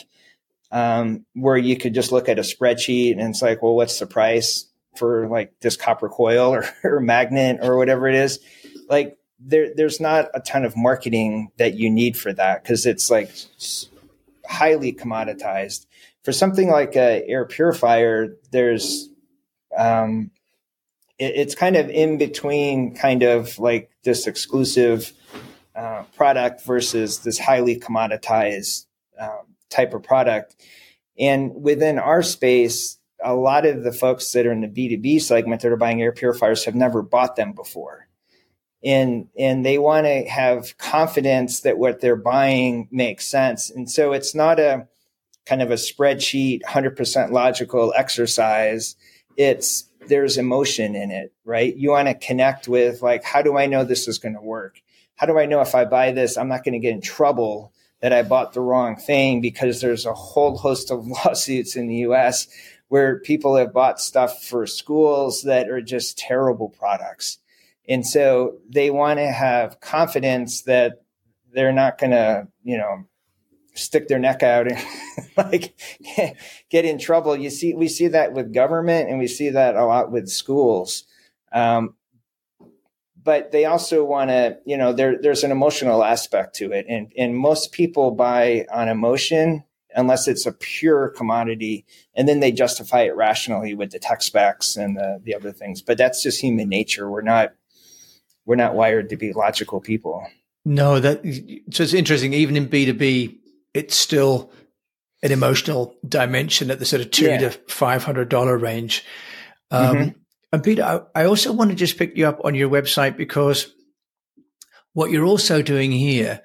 um, 0.72 1.26
where 1.34 1.58
you 1.58 1.78
could 1.78 1.94
just 1.94 2.12
look 2.12 2.30
at 2.30 2.40
a 2.40 2.44
spreadsheet 2.44 3.12
and 3.12 3.30
it's 3.30 3.42
like, 3.42 3.62
well, 3.62 3.76
what's 3.76 4.00
the 4.00 4.08
price 4.08 4.71
for 4.96 5.28
like 5.28 5.60
this 5.62 5.76
copper 5.76 6.10
coil 6.10 6.54
or, 6.54 6.66
or 6.84 7.00
magnet 7.00 7.60
or 7.62 7.78
whatever 7.78 8.08
it 8.08 8.16
is? 8.16 8.40
Like 8.90 9.18
there, 9.40 9.74
there's 9.74 10.00
not 10.00 10.30
a 10.34 10.40
ton 10.40 10.66
of 10.66 10.76
marketing 10.78 11.52
that 11.58 11.76
you 11.76 11.90
need 11.90 12.18
for 12.18 12.34
that 12.34 12.64
because 12.64 12.86
it's 12.86 13.10
like 13.10 13.32
highly 14.48 14.94
commoditized. 14.94 15.86
For 16.24 16.32
something 16.32 16.70
like 16.70 16.96
a 16.96 17.28
air 17.28 17.46
purifier, 17.46 18.36
there's 18.52 19.10
um, 19.76 20.32
it, 21.18 21.34
it's 21.36 21.56
kind 21.56 21.76
of 21.76 21.90
in 21.90 22.18
between, 22.18 22.96
kind 22.96 23.24
of 23.24 23.58
like 23.60 23.92
this 24.04 24.28
exclusive 24.28 25.14
uh, 25.76 26.04
product 26.16 26.64
versus 26.64 27.20
this 27.20 27.40
highly 27.40 27.80
commoditized 27.80 28.86
um, 29.20 29.56
type 29.70 29.94
of 29.94 30.04
product. 30.04 30.56
And 31.18 31.64
within 31.64 32.00
our 32.00 32.24
space, 32.24 32.98
a 33.24 33.36
lot 33.36 33.66
of 33.66 33.84
the 33.84 33.92
folks 33.92 34.32
that 34.32 34.46
are 34.46 34.52
in 34.52 34.62
the 34.62 34.68
B2B 34.68 35.22
segment 35.22 35.62
that 35.62 35.72
are 35.72 35.78
buying 35.78 36.02
air 36.02 36.12
purifiers 36.12 36.66
have 36.66 36.76
never 36.76 37.02
bought 37.02 37.36
them 37.36 37.54
before. 37.54 38.08
And, 38.84 39.28
and 39.38 39.66
they 39.66 39.78
want 39.78 40.08
to 40.08 40.24
have 40.24 40.78
confidence 40.78 41.62
that 41.62 41.78
what 41.78 42.02
they're 42.02 42.16
buying 42.16 42.88
makes 42.92 43.26
sense. 43.26 43.70
And 43.70 43.90
so 43.90 44.12
it's 44.12 44.34
not 44.34 44.60
a 44.60 44.88
kind 45.46 45.62
of 45.62 45.70
a 45.70 45.76
spreadsheet, 45.76 46.62
100% 46.64 47.32
logical 47.32 47.94
exercise. 47.96 48.96
It's, 49.38 49.88
there's 50.08 50.38
emotion 50.38 50.96
in 50.96 51.12
it, 51.12 51.32
right? 51.46 51.76
You 51.76 51.92
want 51.92 52.08
to 52.08 52.16
connect 52.16 52.68
with 52.68 53.04
like, 53.04 53.24
how 53.24 53.44
do 53.44 53.58
I 53.58 53.68
know 53.68 53.84
this 53.84 54.08
is 54.08 54.18
going 54.18 54.36
to 54.36 54.42
work? 54.42 54.82
how 55.22 55.28
do 55.28 55.38
I 55.38 55.46
know 55.46 55.62
if 55.62 55.76
I 55.76 55.86
buy 55.86 56.12
this, 56.12 56.36
I'm 56.36 56.48
not 56.48 56.64
going 56.64 56.74
to 56.74 56.80
get 56.80 56.96
in 56.96 57.02
trouble 57.02 57.74
that 58.02 58.12
I 58.12 58.24
bought 58.24 58.54
the 58.54 58.60
wrong 58.60 58.96
thing 58.96 59.40
because 59.40 59.80
there's 59.80 60.08
a 60.08 60.16
whole 60.16 60.58
host 60.58 60.90
of 60.90 61.06
lawsuits 61.26 61.76
in 61.76 61.86
the 61.86 61.98
US 61.98 62.48
where 62.92 63.20
people 63.20 63.56
have 63.56 63.72
bought 63.72 64.02
stuff 64.02 64.44
for 64.44 64.68
schools 64.68 65.44
that 65.44 65.70
are 65.70 65.82
just 65.82 66.18
terrible 66.18 66.68
products. 66.68 67.38
And 67.88 68.06
so 68.06 68.58
they 68.68 68.90
want 68.90 69.18
to 69.18 69.32
have 69.32 69.80
confidence 69.80 70.64
that 70.64 71.02
they're 71.54 71.72
not 71.72 71.98
going 71.98 72.12
to, 72.12 72.50
you 72.66 72.78
know, 72.78 73.06
stick 73.76 74.10
their 74.10 74.20
neck 74.20 74.44
out 74.44 74.70
and 74.70 74.78
like 75.38 75.74
get 76.70 76.84
in 76.84 77.00
trouble. 77.00 77.34
You 77.38 77.50
see, 77.50 77.74
we 77.74 77.88
see 77.88 78.10
that 78.10 78.34
with 78.34 78.54
government 78.54 79.10
and 79.10 79.20
we 79.20 79.28
see 79.28 79.52
that 79.52 79.78
a 79.78 79.86
lot 79.86 80.12
with 80.12 80.28
schools. 80.28 81.06
Um, 81.54 81.96
but 83.24 83.54
they 83.54 83.64
also 83.64 84.04
want 84.04 84.32
to, 84.32 84.58
you 84.66 84.76
know, 84.76 84.92
there, 84.92 85.18
there's 85.18 85.46
an 85.46 85.52
emotional 85.52 86.04
aspect 86.04 86.56
to 86.56 86.74
it. 86.74 86.88
And, 86.90 87.14
and 87.18 87.38
most 87.38 87.72
people 87.72 88.12
buy 88.12 88.66
on 88.70 88.90
emotion 88.90 89.64
unless 89.96 90.28
it's 90.28 90.46
a 90.46 90.52
pure 90.52 91.10
commodity. 91.10 91.86
And 92.16 92.28
then 92.28 92.40
they 92.40 92.52
justify 92.52 93.02
it 93.02 93.16
rationally 93.16 93.74
with 93.74 93.92
the 93.92 94.00
tech 94.00 94.22
specs 94.22 94.76
and 94.76 94.98
the, 94.98 95.20
the 95.24 95.36
other 95.36 95.52
things. 95.52 95.82
But 95.82 95.98
that's 95.98 96.24
just 96.24 96.42
human 96.42 96.70
nature. 96.70 97.10
We're 97.10 97.22
not, 97.22 97.54
we're 98.46 98.56
not 98.56 98.76
wired 98.76 99.10
to 99.10 99.18
be 99.18 99.34
logical 99.34 99.82
people. 99.82 100.26
No, 100.64 101.00
that, 101.00 101.24
so 101.72 101.84
it's 101.84 101.94
interesting. 101.94 102.34
Even 102.34 102.56
in 102.56 102.68
B2B, 102.68 103.38
it's 103.74 103.96
still 103.96 104.52
an 105.24 105.32
emotional 105.32 105.96
dimension 106.08 106.72
at 106.72 106.80
the 106.80 106.86
sort 106.86 107.02
of 107.02 107.12
two 107.12 107.26
yeah. 107.26 107.50
to 107.50 107.50
$500 107.50 108.62
range. 108.62 109.06
Um, 109.70 109.96
mm-hmm. 109.96 110.10
And 110.54 110.64
Peter, 110.64 110.84
I, 110.84 111.22
I 111.22 111.26
also 111.26 111.54
want 111.54 111.70
to 111.70 111.76
just 111.76 111.98
pick 111.98 112.18
you 112.18 112.28
up 112.28 112.42
on 112.44 112.56
your 112.56 112.70
website 112.70 113.18
because 113.18 113.74
what 114.94 115.12
you're 115.12 115.26
also 115.26 115.62
doing 115.62 115.92
here 115.92 116.42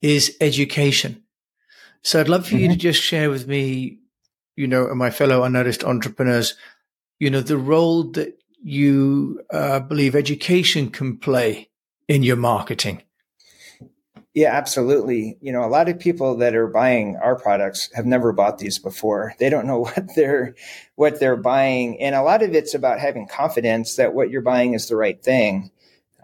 is 0.00 0.36
education. 0.40 1.22
So 2.02 2.20
I'd 2.20 2.28
love 2.28 2.46
for 2.46 2.54
mm-hmm. 2.54 2.62
you 2.62 2.68
to 2.68 2.74
mm-hmm. 2.74 2.80
just 2.80 3.02
share 3.02 3.30
with 3.30 3.46
me, 3.46 3.98
you 4.56 4.66
know, 4.66 4.88
and 4.88 4.98
my 4.98 5.10
fellow 5.10 5.44
unnoticed 5.44 5.84
entrepreneurs, 5.84 6.54
you 7.18 7.30
know, 7.30 7.40
the 7.40 7.56
role 7.56 8.04
that 8.12 8.38
you 8.62 9.42
uh, 9.52 9.80
believe 9.80 10.14
education 10.14 10.90
can 10.90 11.16
play 11.16 11.70
in 12.08 12.22
your 12.22 12.36
marketing. 12.36 13.02
Yeah, 14.34 14.54
absolutely. 14.54 15.36
You 15.42 15.52
know, 15.52 15.62
a 15.62 15.68
lot 15.68 15.90
of 15.90 15.98
people 15.98 16.38
that 16.38 16.54
are 16.54 16.66
buying 16.66 17.16
our 17.16 17.36
products 17.36 17.90
have 17.94 18.06
never 18.06 18.32
bought 18.32 18.58
these 18.58 18.78
before. 18.78 19.34
They 19.38 19.50
don't 19.50 19.66
know 19.66 19.80
what 19.84 20.14
they're 20.16 20.54
what 20.94 21.20
they're 21.20 21.36
buying, 21.36 22.00
and 22.00 22.14
a 22.14 22.22
lot 22.22 22.42
of 22.42 22.54
it's 22.54 22.74
about 22.74 22.98
having 22.98 23.28
confidence 23.28 23.96
that 23.96 24.14
what 24.14 24.30
you're 24.30 24.40
buying 24.40 24.74
is 24.74 24.88
the 24.88 24.96
right 24.96 25.22
thing. 25.22 25.70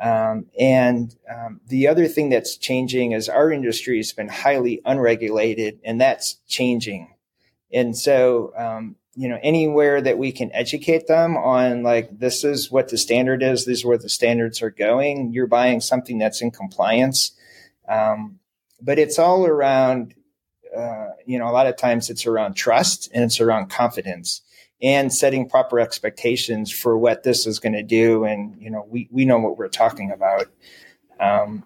Um, 0.01 0.47
and 0.59 1.15
um, 1.29 1.61
the 1.67 1.89
other 1.89 2.07
thing 2.07 2.29
that's 2.29 2.57
changing 2.57 3.13
is 3.13 3.29
our 3.29 3.51
industry 3.51 3.97
has 3.97 4.13
been 4.13 4.29
highly 4.29 4.81
unregulated, 4.85 5.81
and 5.85 6.01
that's 6.01 6.35
changing. 6.47 7.15
And 7.73 7.97
so, 7.97 8.53
um, 8.57 8.97
you 9.15 9.29
know, 9.29 9.39
anywhere 9.43 10.01
that 10.01 10.19
we 10.19 10.31
can 10.31 10.53
educate 10.53 11.09
them 11.09 11.37
on 11.37 11.83
like 11.83 12.19
this 12.19 12.45
is 12.45 12.71
what 12.71 12.89
the 12.89 12.97
standard 12.97 13.43
is, 13.43 13.65
these 13.65 13.85
are 13.85 13.89
where 13.89 13.99
the 13.99 14.09
standards 14.09 14.63
are 14.63 14.71
going. 14.71 15.33
You're 15.33 15.49
buying 15.49 15.81
something 15.81 16.19
that's 16.19 16.41
in 16.41 16.53
compliance 16.53 17.33
um, 17.89 18.39
but 18.81 18.99
it's 18.99 19.19
all 19.19 19.47
around, 19.47 20.15
uh, 20.77 21.09
you 21.27 21.39
know, 21.39 21.49
a 21.49 21.53
lot 21.53 21.67
of 21.67 21.77
times 21.77 22.11
it's 22.11 22.27
around 22.27 22.55
trust 22.55 23.11
and 23.13 23.25
it's 23.25 23.41
around 23.41 23.71
confidence 23.71 24.43
and 24.81 25.13
setting 25.13 25.49
proper 25.49 25.81
expectations 25.81 26.71
for 26.71 26.97
what 26.97 27.23
this 27.23 27.47
is 27.47 27.59
going 27.59 27.73
to 27.73 27.83
do. 27.83 28.25
And, 28.25 28.57
you 28.61 28.71
know, 28.71 28.87
we, 28.89 29.09
we 29.11 29.25
know 29.25 29.39
what 29.39 29.59
we're 29.59 29.69
talking 29.69 30.13
about. 30.13 30.47
Um, 31.19 31.65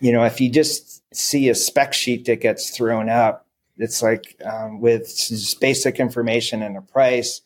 you 0.00 0.12
know, 0.12 0.24
if 0.24 0.40
you 0.40 0.50
just 0.50 1.02
see 1.14 1.48
a 1.48 1.54
spec 1.54 1.94
sheet 1.94 2.26
that 2.26 2.40
gets 2.40 2.70
thrown 2.70 3.08
up, 3.08 3.46
it's 3.78 4.02
like 4.02 4.36
um, 4.44 4.80
with 4.80 5.06
just 5.06 5.60
basic 5.60 5.98
information 5.98 6.62
and 6.62 6.76
a 6.76 6.82
price, 6.82 7.40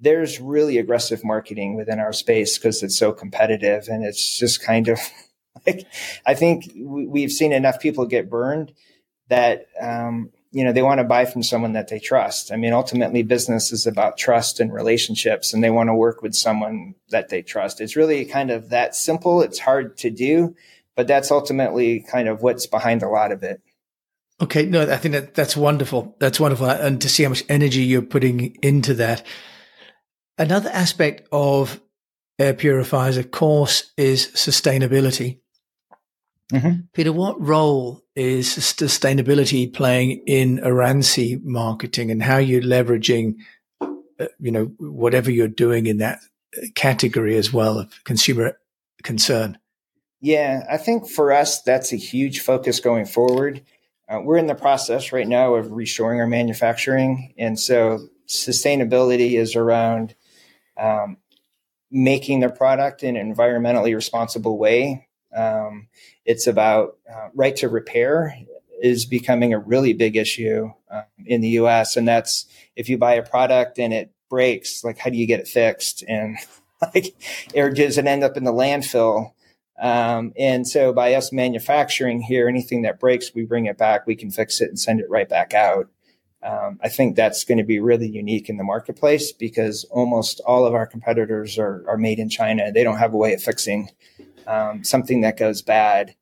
there's 0.00 0.40
really 0.40 0.78
aggressive 0.78 1.24
marketing 1.24 1.76
within 1.76 1.98
our 1.98 2.12
space 2.12 2.58
because 2.58 2.82
it's 2.82 2.98
so 2.98 3.12
competitive 3.12 3.88
and 3.88 4.04
it's 4.04 4.38
just 4.38 4.62
kind 4.62 4.88
of 4.88 4.98
like, 5.66 5.86
I 6.26 6.34
think 6.34 6.72
we've 6.76 7.32
seen 7.32 7.52
enough 7.52 7.80
people 7.80 8.04
get 8.04 8.28
burned 8.28 8.72
that, 9.28 9.66
um, 9.80 10.30
you 10.52 10.64
know, 10.64 10.72
they 10.72 10.82
want 10.82 10.98
to 10.98 11.04
buy 11.04 11.24
from 11.24 11.42
someone 11.42 11.72
that 11.72 11.88
they 11.88 11.98
trust. 11.98 12.52
I 12.52 12.56
mean, 12.56 12.74
ultimately 12.74 13.22
business 13.22 13.72
is 13.72 13.86
about 13.86 14.18
trust 14.18 14.60
and 14.60 14.72
relationships 14.72 15.52
and 15.52 15.64
they 15.64 15.70
want 15.70 15.88
to 15.88 15.94
work 15.94 16.22
with 16.22 16.34
someone 16.34 16.94
that 17.08 17.30
they 17.30 17.40
trust. 17.42 17.80
It's 17.80 17.96
really 17.96 18.26
kind 18.26 18.50
of 18.50 18.68
that 18.68 18.94
simple. 18.94 19.42
It's 19.42 19.58
hard 19.58 19.96
to 19.98 20.10
do, 20.10 20.54
but 20.94 21.08
that's 21.08 21.30
ultimately 21.30 22.00
kind 22.00 22.28
of 22.28 22.42
what's 22.42 22.66
behind 22.66 23.02
a 23.02 23.08
lot 23.08 23.32
of 23.32 23.42
it. 23.42 23.62
Okay. 24.42 24.66
No, 24.66 24.82
I 24.82 24.98
think 24.98 25.14
that 25.14 25.34
that's 25.34 25.56
wonderful. 25.56 26.16
That's 26.18 26.38
wonderful. 26.38 26.68
And 26.68 27.00
to 27.00 27.08
see 27.08 27.22
how 27.22 27.30
much 27.30 27.44
energy 27.48 27.82
you're 27.82 28.02
putting 28.02 28.56
into 28.62 28.94
that. 28.94 29.24
Another 30.36 30.70
aspect 30.70 31.28
of 31.32 31.80
air 32.38 32.52
purifiers, 32.52 33.16
of 33.16 33.30
course, 33.30 33.92
is 33.96 34.26
sustainability. 34.28 35.38
Mm-hmm. 36.52 36.80
Peter, 36.92 37.12
what 37.12 37.40
role 37.40 38.02
is 38.14 38.48
sustainability 38.48 39.72
playing 39.72 40.22
in 40.26 40.58
Oransi 40.58 41.42
marketing 41.42 42.10
and 42.10 42.22
how 42.22 42.36
you're 42.36 42.60
leveraging, 42.60 43.36
uh, 43.80 44.26
you 44.38 44.50
know, 44.50 44.66
whatever 44.78 45.30
you're 45.30 45.48
doing 45.48 45.86
in 45.86 45.98
that 45.98 46.20
category 46.74 47.36
as 47.36 47.52
well 47.52 47.78
of 47.78 48.04
consumer 48.04 48.58
concern? 49.02 49.58
Yeah, 50.20 50.64
I 50.70 50.76
think 50.76 51.08
for 51.08 51.32
us, 51.32 51.62
that's 51.62 51.92
a 51.92 51.96
huge 51.96 52.40
focus 52.40 52.80
going 52.80 53.06
forward. 53.06 53.62
uh, 54.08 54.20
we're 54.20 54.36
in 54.36 54.46
the 54.46 54.54
process 54.54 55.12
right 55.12 55.26
now 55.26 55.54
of 55.54 55.66
reshoring 55.66 56.18
our 56.18 56.26
manufacturing. 56.26 57.34
And 57.38 57.58
so 57.58 58.08
sustainability 58.28 59.38
is 59.38 59.56
around 59.56 60.14
um, 60.78 61.16
making 61.90 62.40
the 62.40 62.50
product 62.50 63.02
in 63.02 63.16
an 63.16 63.34
environmentally 63.34 63.94
responsible 63.94 64.58
way. 64.58 65.08
Um, 65.36 65.88
it's 66.24 66.46
about 66.46 66.98
uh, 67.10 67.28
right 67.34 67.56
to 67.56 67.68
repair 67.68 68.36
is 68.82 69.06
becoming 69.06 69.54
a 69.54 69.58
really 69.58 69.92
big 69.92 70.16
issue 70.16 70.72
um, 70.90 71.04
in 71.24 71.40
the 71.40 71.50
US. 71.50 71.96
And 71.96 72.06
that's 72.06 72.46
if 72.76 72.88
you 72.88 72.98
buy 72.98 73.14
a 73.14 73.22
product 73.22 73.78
and 73.78 73.94
it 73.94 74.10
breaks, 74.28 74.82
like 74.82 74.98
how 74.98 75.08
do 75.08 75.16
you 75.16 75.26
get 75.26 75.40
it 75.40 75.48
fixed? 75.48 76.02
And 76.08 76.36
like, 76.94 77.14
or 77.54 77.70
does 77.70 77.96
it 77.96 78.06
end 78.06 78.24
up 78.24 78.36
in 78.36 78.44
the 78.44 78.52
landfill? 78.52 79.32
Um, 79.80 80.32
and 80.36 80.66
so 80.66 80.92
by 80.92 81.14
us 81.14 81.32
manufacturing 81.32 82.20
here, 82.20 82.48
anything 82.48 82.82
that 82.82 83.00
breaks, 83.00 83.34
we 83.34 83.44
bring 83.44 83.66
it 83.66 83.78
back, 83.78 84.06
we 84.06 84.16
can 84.16 84.30
fix 84.30 84.60
it 84.60 84.68
and 84.68 84.78
send 84.78 85.00
it 85.00 85.08
right 85.08 85.28
back 85.28 85.54
out. 85.54 85.88
Um, 86.42 86.80
I 86.82 86.88
think 86.88 87.14
that's 87.14 87.44
going 87.44 87.58
to 87.58 87.64
be 87.64 87.78
really 87.78 88.08
unique 88.08 88.48
in 88.48 88.56
the 88.56 88.64
marketplace 88.64 89.30
because 89.30 89.84
almost 89.90 90.40
all 90.40 90.66
of 90.66 90.74
our 90.74 90.86
competitors 90.86 91.56
are, 91.56 91.84
are 91.86 91.96
made 91.96 92.18
in 92.18 92.28
China. 92.28 92.72
They 92.72 92.82
don't 92.82 92.98
have 92.98 93.14
a 93.14 93.16
way 93.16 93.32
of 93.32 93.42
fixing 93.42 93.90
um, 94.46 94.84
something 94.84 95.22
that 95.22 95.36
goes 95.36 95.62
bad. 95.62 96.14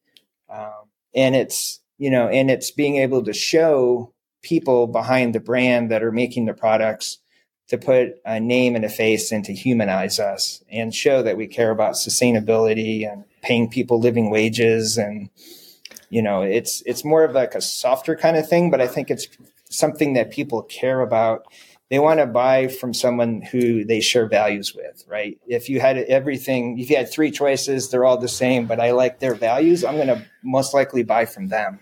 Um, 0.48 0.88
and 1.14 1.34
it's, 1.34 1.80
you 1.98 2.10
know, 2.10 2.28
and 2.28 2.50
it's 2.50 2.70
being 2.70 2.96
able 2.96 3.22
to 3.24 3.32
show 3.32 4.12
people 4.42 4.86
behind 4.86 5.34
the 5.34 5.40
brand 5.40 5.90
that 5.90 6.02
are 6.02 6.12
making 6.12 6.46
the 6.46 6.54
products 6.54 7.18
to 7.68 7.78
put 7.78 8.20
a 8.24 8.40
name 8.40 8.74
and 8.74 8.84
a 8.84 8.88
face 8.88 9.30
and 9.30 9.44
to 9.44 9.54
humanize 9.54 10.18
us 10.18 10.62
and 10.70 10.94
show 10.94 11.22
that 11.22 11.36
we 11.36 11.46
care 11.46 11.70
about 11.70 11.94
sustainability 11.94 13.10
and 13.10 13.24
paying 13.42 13.68
people 13.68 14.00
living 14.00 14.28
wages 14.28 14.98
and 14.98 15.30
you 16.10 16.20
know 16.20 16.42
it's 16.42 16.82
it's 16.84 17.04
more 17.04 17.22
of 17.22 17.32
like 17.32 17.54
a 17.54 17.60
softer 17.60 18.16
kind 18.16 18.36
of 18.36 18.48
thing 18.48 18.70
but 18.70 18.80
i 18.80 18.86
think 18.86 19.08
it's 19.08 19.28
something 19.68 20.14
that 20.14 20.32
people 20.32 20.62
care 20.62 21.00
about 21.00 21.46
they 21.90 21.98
want 21.98 22.20
to 22.20 22.26
buy 22.26 22.68
from 22.68 22.94
someone 22.94 23.42
who 23.42 23.84
they 23.84 24.00
share 24.00 24.26
values 24.26 24.74
with 24.74 25.04
right 25.08 25.38
if 25.46 25.68
you 25.68 25.80
had 25.80 25.98
everything 25.98 26.78
if 26.78 26.90
you 26.90 26.96
had 26.96 27.10
three 27.10 27.30
choices 27.30 27.90
they're 27.90 28.04
all 28.04 28.18
the 28.18 28.28
same 28.28 28.66
but 28.66 28.80
i 28.80 28.92
like 28.92 29.18
their 29.18 29.34
values 29.34 29.84
i'm 29.84 29.96
going 29.96 30.06
to 30.06 30.24
most 30.42 30.74
likely 30.74 31.02
buy 31.02 31.24
from 31.24 31.48
them 31.48 31.80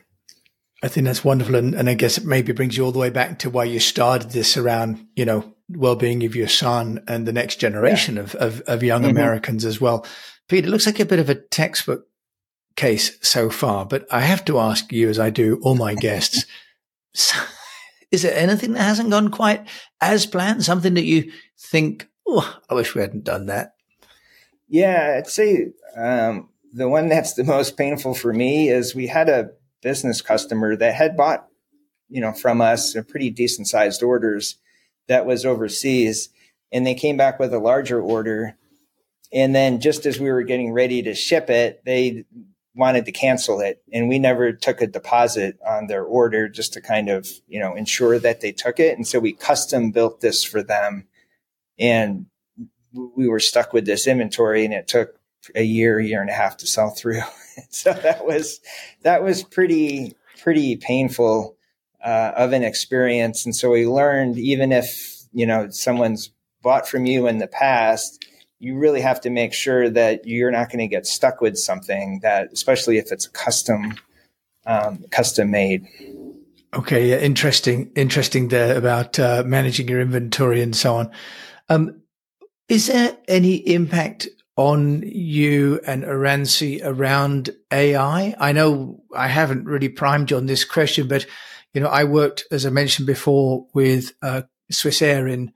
I 0.83 0.89
think 0.89 1.07
that's 1.07 1.25
wonderful. 1.25 1.57
And, 1.57 1.75
and 1.75 1.91
I 1.91 1.95
guess 1.95 2.19
it 2.19 2.25
maybe 2.25 2.53
brings 2.53 2.77
you 2.77 2.85
all 2.85 2.93
the 2.93 2.99
way 2.99 3.11
back 3.11 3.41
to 3.41 3.51
why 3.51 3.65
you 3.65 3.81
started 3.81 4.31
this 4.31 4.57
around, 4.57 5.05
you 5.17 5.25
know, 5.25 5.55
well-being 5.69 6.25
of 6.25 6.37
your 6.37 6.49
son 6.49 7.03
and 7.09 7.27
the 7.27 7.33
next 7.33 7.57
generation 7.57 8.17
yeah. 8.17 8.23
of, 8.23 8.35
of, 8.37 8.61
of, 8.63 8.83
young 8.83 9.03
mm-hmm. 9.03 9.11
Americans 9.11 9.65
as 9.65 9.81
well. 9.81 10.07
Pete, 10.49 10.65
it 10.65 10.71
looks 10.71 10.87
like 10.87 11.01
a 11.01 11.05
bit 11.05 11.19
of 11.19 11.29
a 11.29 11.35
textbook 11.35 12.07
case 12.77 13.19
so 13.21 13.51
far, 13.51 13.85
but 13.85 14.07
I 14.11 14.21
have 14.21 14.45
to 14.47 14.59
ask 14.59 14.91
you, 14.93 15.09
as 15.09 15.19
I 15.19 15.31
do 15.31 15.59
all 15.63 15.75
my 15.75 15.95
guests, 15.95 16.47
is 18.11 18.23
there 18.23 18.37
anything 18.37 18.73
that 18.73 18.83
hasn't 18.83 19.11
gone 19.11 19.31
quite 19.31 19.69
as 20.01 20.27
planned? 20.27 20.65
Something 20.65 20.95
that 20.95 21.05
you 21.05 21.31
think, 21.59 22.09
oh, 22.27 22.59
I 22.69 22.75
wish 22.75 22.95
we 22.95 23.01
hadn't 23.01 23.25
done 23.25 23.47
that? 23.47 23.75
Yeah, 24.69 25.17
I'd 25.19 25.27
say 25.27 25.69
um, 25.97 26.49
the 26.73 26.89
one 26.89 27.09
that's 27.09 27.35
the 27.35 27.45
most 27.45 27.77
painful 27.77 28.15
for 28.15 28.33
me 28.33 28.69
is 28.69 28.95
we 28.95 29.07
had 29.07 29.29
a 29.29 29.51
business 29.83 30.21
customer 30.21 30.77
that 30.77 30.95
had 30.95 31.17
bought, 31.17 31.49
you 32.09 32.21
know, 32.21 32.33
from 32.33 32.61
us 32.61 32.95
a 32.95 33.03
pretty 33.03 33.31
decent 33.31 33.69
sized 33.69 34.03
orders 34.03 34.57
that 35.07 35.27
was 35.27 35.47
overseas. 35.47 36.29
And 36.73 36.87
they 36.87 36.95
came 36.95 37.17
back 37.17 37.39
with 37.39 37.55
a 37.55 37.59
larger 37.59 38.01
order. 38.01 38.57
And 39.33 39.55
then 39.55 39.81
just 39.81 40.07
as 40.07 40.19
we 40.19 40.31
were 40.31 40.43
getting 40.43 40.73
ready 40.73 41.03
to 41.03 41.15
ship 41.15 41.49
it, 41.51 41.83
they 41.85 42.25
wanted 42.79 43.05
to 43.05 43.13
cancel 43.13 43.61
it. 43.61 43.83
And 43.93 44.09
we 44.09 44.21
never 44.21 44.53
took 44.53 44.81
a 44.81 44.87
deposit 44.87 45.59
on 45.67 45.89
their 45.89 46.05
order 46.05 46.49
just 46.49 46.73
to 46.75 46.81
kind 46.81 47.11
of, 47.11 47.29
you 47.49 47.59
know, 47.59 47.75
ensure 47.75 48.21
that 48.21 48.41
they 48.41 48.53
took 48.53 48.79
it. 48.79 48.97
And 48.97 49.07
so 49.07 49.19
we 49.19 49.33
custom 49.33 49.91
built 49.91 50.21
this 50.21 50.45
for 50.45 50.63
them. 50.63 51.09
And 51.77 52.27
we 52.95 53.29
were 53.29 53.41
stuck 53.41 53.73
with 53.73 53.85
this 53.85 54.07
inventory 54.07 54.65
and 54.65 54.73
it 54.73 54.87
took 54.87 55.19
a 55.57 55.65
year, 55.65 55.99
year 55.99 56.21
and 56.21 56.31
a 56.31 56.35
half 56.35 56.57
to 56.59 56.67
sell 56.69 56.91
through. 56.91 57.23
so 57.69 57.93
that 57.93 58.25
was 58.25 58.61
that 59.03 59.25
was 59.25 59.43
pretty 59.43 60.15
pretty 60.41 60.77
painful 60.77 61.57
uh, 62.05 62.33
of 62.37 62.53
an 62.53 62.63
experience. 62.63 63.45
And 63.45 63.55
so 63.55 63.71
we 63.71 63.87
learned 63.87 64.39
even 64.39 64.71
if 64.71 65.25
you 65.33 65.47
know 65.47 65.69
someone's 65.71 66.31
bought 66.63 66.89
from 66.89 67.07
you 67.07 67.27
in 67.27 67.39
the 67.39 67.49
past, 67.49 68.25
you 68.61 68.77
really 68.77 69.01
have 69.01 69.21
to 69.23 69.31
make 69.31 69.53
sure 69.53 69.89
that 69.91 70.27
you're 70.27 70.51
not 70.51 70.69
going 70.69 70.81
to 70.81 70.89
get 70.89 71.07
stuck 71.07 71.41
with 71.41 71.57
something 71.57 72.21
that, 72.23 72.53
especially 72.53 72.99
if 72.99 73.13
it's 73.13 73.29
custom 73.29 73.95
um, 74.67 75.05
custom 75.11 75.51
made. 75.51 75.87
Okay, 76.75 77.11
yeah, 77.11 77.17
interesting, 77.17 77.91
interesting 77.97 78.49
there 78.49 78.77
about 78.77 79.19
uh, 79.19 79.43
managing 79.47 79.89
your 79.89 80.01
inventory 80.01 80.61
and 80.61 80.77
so 80.77 80.97
on. 80.97 81.11
Um, 81.71 82.03
is 82.69 82.89
there 82.89 83.17
any 83.27 83.55
impact 83.55 84.29
on 84.57 85.03
you 85.03 85.81
and 85.87 86.05
Oransi 86.05 86.81
around 86.85 87.51
AI? 87.73 88.35
I 88.39 88.53
know 88.53 89.03
I 89.15 89.29
haven't 89.29 89.65
really 89.65 89.89
primed 89.89 90.31
you 90.31 90.37
on 90.37 90.47
this 90.47 90.65
question, 90.65 91.09
but 91.09 91.25
you 91.73 91.81
know, 91.81 91.89
I 91.89 92.05
worked, 92.05 92.45
as 92.51 92.67
I 92.67 92.71
mentioned 92.71 93.07
before, 93.07 93.67
with 93.73 94.13
uh, 94.21 94.43
Swissair 94.71 95.33
in 95.33 95.53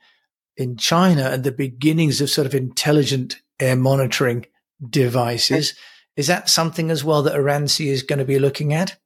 in 0.56 0.76
China 0.76 1.30
and 1.30 1.44
the 1.44 1.52
beginnings 1.52 2.20
of 2.20 2.30
sort 2.30 2.46
of 2.46 2.54
intelligent 2.54 3.40
air 3.58 3.76
monitoring 3.76 4.46
devices. 4.88 5.74
Is 6.16 6.26
that 6.26 6.50
something 6.50 6.90
as 6.90 7.02
well 7.04 7.22
that 7.22 7.34
Oransi 7.34 7.86
is 7.86 8.02
going 8.02 8.18
to 8.18 8.24
be 8.24 8.38
looking 8.38 8.72
at? 8.72 8.96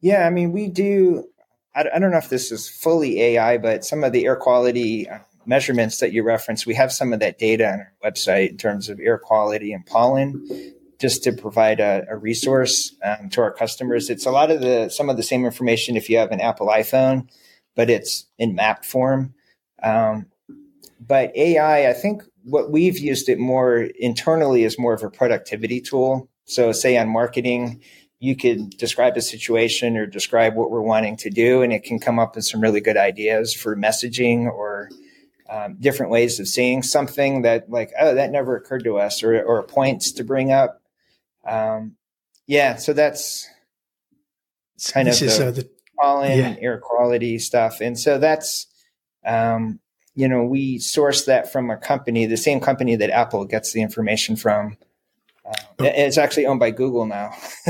Yeah, 0.00 0.26
I 0.26 0.30
mean, 0.30 0.52
we 0.52 0.68
do. 0.68 1.28
I, 1.74 1.84
I 1.94 1.98
don't 1.98 2.10
know 2.10 2.18
if 2.18 2.28
this 2.28 2.52
is 2.52 2.68
fully 2.68 3.20
AI, 3.22 3.56
but 3.58 3.84
some 3.84 4.04
of 4.04 4.12
the 4.12 4.26
air 4.26 4.36
quality 4.36 5.08
uh, 5.08 5.20
measurements 5.46 5.98
that 5.98 6.12
you 6.12 6.22
referenced, 6.22 6.66
we 6.66 6.74
have 6.74 6.92
some 6.92 7.12
of 7.12 7.20
that 7.20 7.38
data 7.38 7.66
on 7.66 7.80
our 7.80 7.92
website 8.04 8.50
in 8.50 8.56
terms 8.58 8.88
of 8.88 9.00
air 9.00 9.18
quality 9.18 9.72
and 9.72 9.86
pollen, 9.86 10.46
just 11.00 11.24
to 11.24 11.32
provide 11.32 11.80
a, 11.80 12.04
a 12.10 12.16
resource 12.16 12.94
um, 13.04 13.30
to 13.30 13.40
our 13.40 13.52
customers. 13.52 14.10
It's 14.10 14.26
a 14.26 14.30
lot 14.30 14.50
of 14.50 14.60
the 14.60 14.88
some 14.90 15.08
of 15.08 15.16
the 15.16 15.22
same 15.22 15.44
information 15.44 15.96
if 15.96 16.10
you 16.10 16.18
have 16.18 16.32
an 16.32 16.40
Apple 16.40 16.66
iPhone, 16.66 17.28
but 17.74 17.88
it's 17.88 18.26
in 18.38 18.54
map 18.54 18.84
form. 18.84 19.34
Um, 19.82 20.26
but 21.00 21.36
AI, 21.36 21.90
I 21.90 21.92
think 21.92 22.22
what 22.44 22.70
we've 22.70 22.98
used 22.98 23.28
it 23.28 23.38
more 23.38 23.88
internally 23.98 24.64
is 24.64 24.78
more 24.78 24.94
of 24.94 25.02
a 25.02 25.10
productivity 25.10 25.80
tool. 25.80 26.28
So, 26.44 26.72
say 26.72 26.96
on 26.96 27.08
marketing, 27.08 27.82
you 28.18 28.36
could 28.36 28.70
describe 28.70 29.16
a 29.16 29.22
situation 29.22 29.96
or 29.96 30.06
describe 30.06 30.54
what 30.54 30.70
we're 30.70 30.80
wanting 30.80 31.16
to 31.18 31.30
do, 31.30 31.62
and 31.62 31.72
it 31.72 31.82
can 31.82 31.98
come 31.98 32.18
up 32.18 32.36
with 32.36 32.44
some 32.44 32.60
really 32.60 32.80
good 32.80 32.96
ideas 32.96 33.54
for 33.54 33.76
messaging 33.76 34.46
or 34.46 34.90
um, 35.52 35.76
different 35.78 36.10
ways 36.10 36.40
of 36.40 36.48
seeing 36.48 36.82
something 36.82 37.42
that 37.42 37.68
like 37.68 37.92
oh 38.00 38.14
that 38.14 38.30
never 38.30 38.56
occurred 38.56 38.84
to 38.84 38.96
us 38.98 39.22
or 39.22 39.42
or 39.42 39.62
points 39.62 40.12
to 40.12 40.24
bring 40.24 40.50
up 40.50 40.80
um, 41.46 41.96
yeah 42.46 42.76
so 42.76 42.94
that's 42.94 43.46
kind 44.92 45.08
this 45.08 45.20
of 45.20 45.28
the, 45.28 45.46
uh, 45.46 45.50
the 45.50 45.70
pollen 46.00 46.38
yeah. 46.38 46.56
air 46.60 46.78
quality 46.78 47.38
stuff 47.38 47.82
and 47.82 47.98
so 47.98 48.18
that's 48.18 48.66
um, 49.24 49.80
you 50.14 50.28
know 50.28 50.44
we 50.44 50.78
source 50.78 51.24
that 51.24 51.50
from 51.50 51.70
a 51.70 51.76
company 51.76 52.26
the 52.26 52.36
same 52.36 52.60
company 52.60 52.96
that 52.96 53.10
apple 53.10 53.44
gets 53.44 53.72
the 53.72 53.82
information 53.82 54.36
from 54.36 54.76
uh, 55.44 55.54
it's 55.80 56.18
actually 56.18 56.46
owned 56.46 56.60
by 56.60 56.70
Google 56.70 57.04
now, 57.04 57.34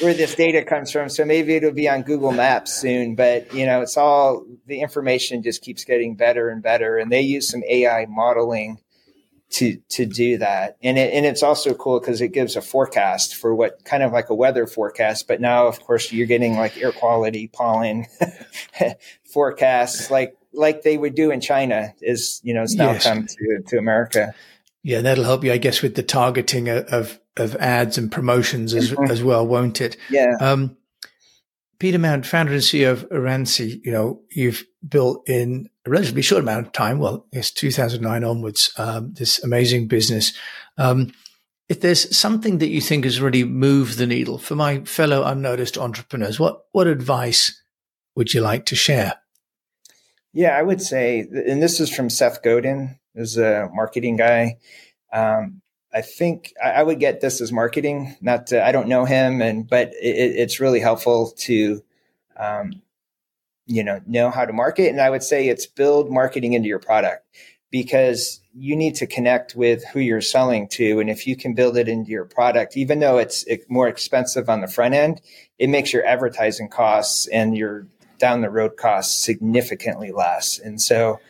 where 0.00 0.14
this 0.14 0.36
data 0.36 0.62
comes 0.62 0.92
from. 0.92 1.08
So 1.08 1.24
maybe 1.24 1.56
it'll 1.56 1.72
be 1.72 1.88
on 1.88 2.02
Google 2.02 2.30
Maps 2.30 2.72
soon. 2.72 3.16
But 3.16 3.52
you 3.52 3.66
know, 3.66 3.80
it's 3.82 3.96
all 3.96 4.46
the 4.66 4.82
information 4.82 5.42
just 5.42 5.62
keeps 5.62 5.84
getting 5.84 6.14
better 6.14 6.48
and 6.48 6.62
better, 6.62 6.96
and 6.96 7.10
they 7.10 7.22
use 7.22 7.48
some 7.48 7.64
AI 7.68 8.06
modeling 8.06 8.78
to 9.50 9.76
to 9.90 10.06
do 10.06 10.38
that. 10.38 10.76
And 10.82 10.98
it, 10.98 11.12
and 11.12 11.26
it's 11.26 11.42
also 11.42 11.74
cool 11.74 12.00
because 12.00 12.20
it 12.20 12.28
gives 12.28 12.56
a 12.56 12.62
forecast 12.62 13.34
for 13.36 13.54
what 13.54 13.84
kind 13.84 14.02
of 14.02 14.12
like 14.12 14.30
a 14.30 14.34
weather 14.34 14.66
forecast. 14.66 15.26
But 15.26 15.40
now, 15.40 15.66
of 15.66 15.80
course, 15.80 16.12
you're 16.12 16.26
getting 16.26 16.56
like 16.56 16.76
air 16.78 16.92
quality, 16.92 17.48
pollen 17.48 18.06
forecasts, 19.32 20.10
like 20.10 20.36
like 20.52 20.82
they 20.82 20.96
would 20.96 21.14
do 21.14 21.30
in 21.30 21.40
China. 21.40 21.92
Is 22.00 22.40
you 22.44 22.54
know, 22.54 22.62
it's 22.62 22.74
now 22.74 22.92
yes. 22.92 23.04
come 23.04 23.26
to 23.26 23.62
to 23.68 23.78
America. 23.78 24.34
Yeah, 24.82 25.02
that'll 25.02 25.24
help 25.24 25.44
you, 25.44 25.52
I 25.52 25.58
guess, 25.58 25.82
with 25.82 25.94
the 25.94 26.02
targeting 26.02 26.68
of 26.68 27.20
of 27.36 27.56
ads 27.56 27.98
and 27.98 28.10
promotions 28.10 28.72
as 28.74 28.92
mm-hmm. 28.92 29.10
as 29.10 29.22
well, 29.22 29.46
won't 29.46 29.80
it? 29.80 29.96
Yeah. 30.08 30.36
Um, 30.40 30.76
Peter 31.78 31.98
Mount, 31.98 32.26
founder 32.26 32.52
and 32.52 32.60
CEO 32.60 32.92
of 32.92 33.08
Oransi, 33.08 33.80
you 33.84 33.90
know, 33.90 34.20
you've 34.30 34.64
built 34.86 35.26
in 35.28 35.70
a 35.86 35.90
relatively 35.90 36.22
short 36.22 36.42
amount 36.42 36.66
of 36.66 36.72
time, 36.72 36.98
well, 36.98 37.26
it's 37.32 37.50
2009 37.50 38.24
onwards, 38.24 38.72
um, 38.76 39.14
this 39.14 39.42
amazing 39.42 39.88
business. 39.88 40.32
Um, 40.76 41.12
if 41.68 41.80
there's 41.80 42.14
something 42.16 42.58
that 42.58 42.68
you 42.68 42.80
think 42.80 43.04
has 43.04 43.20
really 43.20 43.44
moved 43.44 43.96
the 43.96 44.06
needle 44.06 44.38
for 44.38 44.56
my 44.56 44.80
fellow 44.80 45.24
unnoticed 45.24 45.78
entrepreneurs, 45.78 46.40
what 46.40 46.66
what 46.72 46.88
advice 46.88 47.62
would 48.16 48.34
you 48.34 48.40
like 48.40 48.66
to 48.66 48.76
share? 48.76 49.14
Yeah, 50.32 50.56
I 50.56 50.62
would 50.62 50.82
say, 50.82 51.20
and 51.20 51.62
this 51.62 51.80
is 51.80 51.94
from 51.94 52.10
Seth 52.10 52.42
Godin, 52.42 52.98
who's 53.14 53.36
a 53.36 53.68
marketing 53.72 54.16
guy. 54.16 54.58
Um, 55.12 55.62
I 55.92 56.02
think 56.02 56.52
I, 56.62 56.82
would 56.82 57.00
get 57.00 57.20
this 57.20 57.40
as 57.40 57.50
marketing. 57.50 58.16
Not 58.20 58.48
to, 58.48 58.64
I 58.64 58.70
don't 58.70 58.88
know 58.88 59.04
him, 59.04 59.42
and 59.42 59.68
but 59.68 59.88
it, 60.00 60.36
it's 60.36 60.60
really 60.60 60.78
helpful 60.78 61.32
to, 61.38 61.82
um, 62.36 62.82
you 63.70 63.84
know, 63.84 64.00
know 64.06 64.30
how 64.30 64.44
to 64.44 64.52
market. 64.52 64.88
And 64.88 65.00
I 65.00 65.08
would 65.08 65.22
say 65.22 65.48
it's 65.48 65.64
build 65.64 66.10
marketing 66.10 66.54
into 66.54 66.68
your 66.68 66.80
product 66.80 67.24
because 67.70 68.40
you 68.52 68.74
need 68.74 68.96
to 68.96 69.06
connect 69.06 69.54
with 69.54 69.84
who 69.92 70.00
you're 70.00 70.20
selling 70.20 70.66
to. 70.66 70.98
And 70.98 71.08
if 71.08 71.24
you 71.24 71.36
can 71.36 71.54
build 71.54 71.76
it 71.76 71.88
into 71.88 72.10
your 72.10 72.24
product, 72.24 72.76
even 72.76 72.98
though 72.98 73.18
it's 73.18 73.44
more 73.68 73.86
expensive 73.86 74.48
on 74.48 74.60
the 74.60 74.66
front 74.66 74.94
end, 74.94 75.20
it 75.56 75.68
makes 75.68 75.92
your 75.92 76.04
advertising 76.04 76.68
costs 76.68 77.28
and 77.28 77.56
your 77.56 77.86
down 78.18 78.40
the 78.40 78.50
road 78.50 78.76
costs 78.76 79.24
significantly 79.24 80.10
less. 80.10 80.58
And 80.58 80.82
so, 80.82 81.20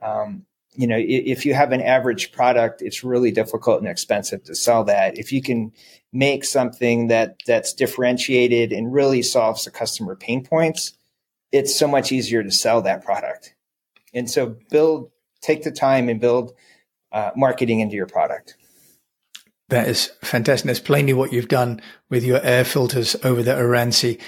um, 0.00 0.46
you 0.76 0.86
know, 0.86 0.96
if 0.96 1.44
you 1.44 1.54
have 1.54 1.72
an 1.72 1.82
average 1.82 2.30
product, 2.30 2.82
it's 2.82 3.02
really 3.02 3.32
difficult 3.32 3.80
and 3.80 3.88
expensive 3.88 4.44
to 4.44 4.54
sell 4.54 4.84
that. 4.84 5.18
If 5.18 5.32
you 5.32 5.42
can 5.42 5.72
make 6.12 6.44
something 6.44 7.08
that 7.08 7.36
that's 7.46 7.74
differentiated 7.74 8.72
and 8.72 8.92
really 8.92 9.22
solves 9.22 9.64
the 9.64 9.72
customer 9.72 10.14
pain 10.14 10.44
points, 10.44 10.94
it's 11.52 11.74
so 11.74 11.88
much 11.88 12.12
easier 12.12 12.42
to 12.42 12.50
sell 12.50 12.82
that 12.82 13.04
product. 13.04 13.54
And 14.14 14.30
so 14.30 14.56
build, 14.70 15.10
take 15.40 15.62
the 15.62 15.70
time 15.70 16.08
and 16.08 16.20
build 16.20 16.52
uh, 17.12 17.30
marketing 17.36 17.80
into 17.80 17.96
your 17.96 18.06
product. 18.06 18.56
That 19.68 19.88
is 19.88 20.10
fantastic. 20.22 20.66
That's 20.66 20.80
plainly 20.80 21.12
what 21.12 21.32
you've 21.32 21.48
done 21.48 21.80
with 22.08 22.24
your 22.24 22.42
air 22.42 22.64
filters 22.64 23.16
over 23.22 23.42
the 23.42 23.52
Oransi. 23.52 24.20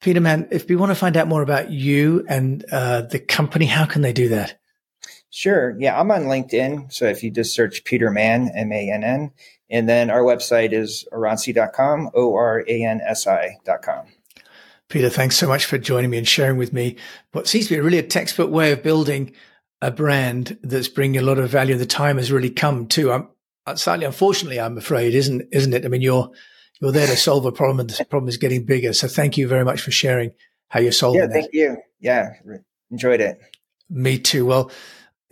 Peter 0.00 0.20
Mann, 0.20 0.48
if 0.50 0.68
we 0.68 0.74
want 0.74 0.90
to 0.90 0.96
find 0.96 1.16
out 1.16 1.28
more 1.28 1.42
about 1.42 1.70
you 1.70 2.24
and 2.28 2.64
uh, 2.72 3.02
the 3.02 3.20
company, 3.20 3.66
how 3.66 3.86
can 3.86 4.02
they 4.02 4.12
do 4.12 4.28
that? 4.30 4.58
Sure. 5.30 5.76
Yeah, 5.78 5.98
I'm 5.98 6.10
on 6.10 6.24
LinkedIn. 6.24 6.92
So 6.92 7.06
if 7.06 7.22
you 7.22 7.30
just 7.30 7.54
search 7.54 7.84
Peter 7.84 8.10
Mann, 8.10 8.50
M 8.54 8.72
A 8.72 8.90
N 8.90 9.04
N, 9.04 9.30
and 9.70 9.88
then 9.88 10.10
our 10.10 10.20
website 10.20 10.72
is 10.72 11.06
oransi.com, 11.12 12.10
O 12.14 12.34
R 12.34 12.64
A 12.68 12.84
N 12.84 13.00
S 13.00 13.26
I.com. 13.26 14.06
Peter, 14.92 15.08
thanks 15.08 15.36
so 15.36 15.48
much 15.48 15.64
for 15.64 15.78
joining 15.78 16.10
me 16.10 16.18
and 16.18 16.28
sharing 16.28 16.58
with 16.58 16.74
me 16.74 16.96
what 17.32 17.48
seems 17.48 17.66
to 17.66 17.74
be 17.74 17.80
really 17.80 17.96
a 17.96 18.02
textbook 18.02 18.50
way 18.50 18.72
of 18.72 18.82
building 18.82 19.32
a 19.80 19.90
brand 19.90 20.58
that's 20.62 20.86
bringing 20.86 21.18
a 21.18 21.24
lot 21.24 21.38
of 21.38 21.48
value. 21.48 21.74
The 21.78 21.86
time 21.86 22.18
has 22.18 22.30
really 22.30 22.50
come 22.50 22.86
too. 22.86 23.10
I'm 23.10 23.28
uh, 23.66 23.74
slightly, 23.74 24.04
unfortunately, 24.04 24.60
I'm 24.60 24.76
afraid, 24.76 25.14
isn't 25.14 25.48
isn't 25.50 25.72
it? 25.72 25.86
I 25.86 25.88
mean, 25.88 26.02
you're 26.02 26.30
you're 26.78 26.92
there 26.92 27.06
to 27.06 27.16
solve 27.16 27.46
a 27.46 27.52
problem, 27.52 27.80
and 27.80 27.88
the 27.88 28.04
problem 28.04 28.28
is 28.28 28.36
getting 28.36 28.66
bigger. 28.66 28.92
So 28.92 29.08
thank 29.08 29.38
you 29.38 29.48
very 29.48 29.64
much 29.64 29.80
for 29.80 29.90
sharing 29.90 30.32
how 30.68 30.80
you're 30.80 30.92
solving. 30.92 31.22
It. 31.22 31.28
Yeah, 31.28 31.32
thank 31.32 31.46
that. 31.46 31.54
you. 31.56 31.76
Yeah, 31.98 32.28
enjoyed 32.90 33.22
it. 33.22 33.38
Me 33.88 34.18
too. 34.18 34.44
Well, 34.44 34.70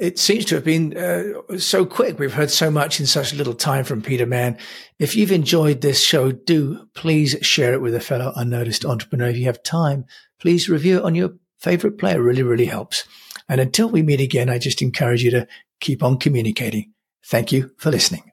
it 0.00 0.18
seems 0.18 0.46
to 0.46 0.54
have 0.54 0.64
been 0.64 0.96
uh, 0.96 1.58
so 1.58 1.84
quick. 1.84 2.18
We've 2.18 2.32
heard 2.32 2.50
so 2.50 2.70
much 2.70 2.98
in 3.00 3.06
such 3.06 3.34
little 3.34 3.52
time 3.54 3.84
from 3.84 4.00
Peter 4.00 4.24
Mann. 4.24 4.56
If 4.98 5.14
you've 5.14 5.30
enjoyed 5.30 5.82
this 5.82 6.02
show, 6.02 6.32
do 6.32 6.86
please 6.94 7.36
share 7.42 7.74
it 7.74 7.82
with 7.82 7.94
a 7.94 8.00
fellow 8.00 8.32
unnoticed 8.34 8.86
entrepreneur. 8.86 9.28
If 9.28 9.36
you 9.36 9.44
have 9.44 9.62
time, 9.62 10.06
please 10.40 10.70
review 10.70 10.98
it 10.98 11.04
on 11.04 11.14
your 11.14 11.34
favorite 11.58 11.98
player. 11.98 12.22
Really, 12.22 12.42
really 12.42 12.64
helps. 12.64 13.04
And 13.46 13.60
until 13.60 13.90
we 13.90 14.02
meet 14.02 14.20
again, 14.20 14.48
I 14.48 14.58
just 14.58 14.80
encourage 14.80 15.22
you 15.22 15.30
to 15.32 15.46
keep 15.80 16.02
on 16.02 16.18
communicating. 16.18 16.94
Thank 17.26 17.52
you 17.52 17.70
for 17.76 17.90
listening. 17.90 18.29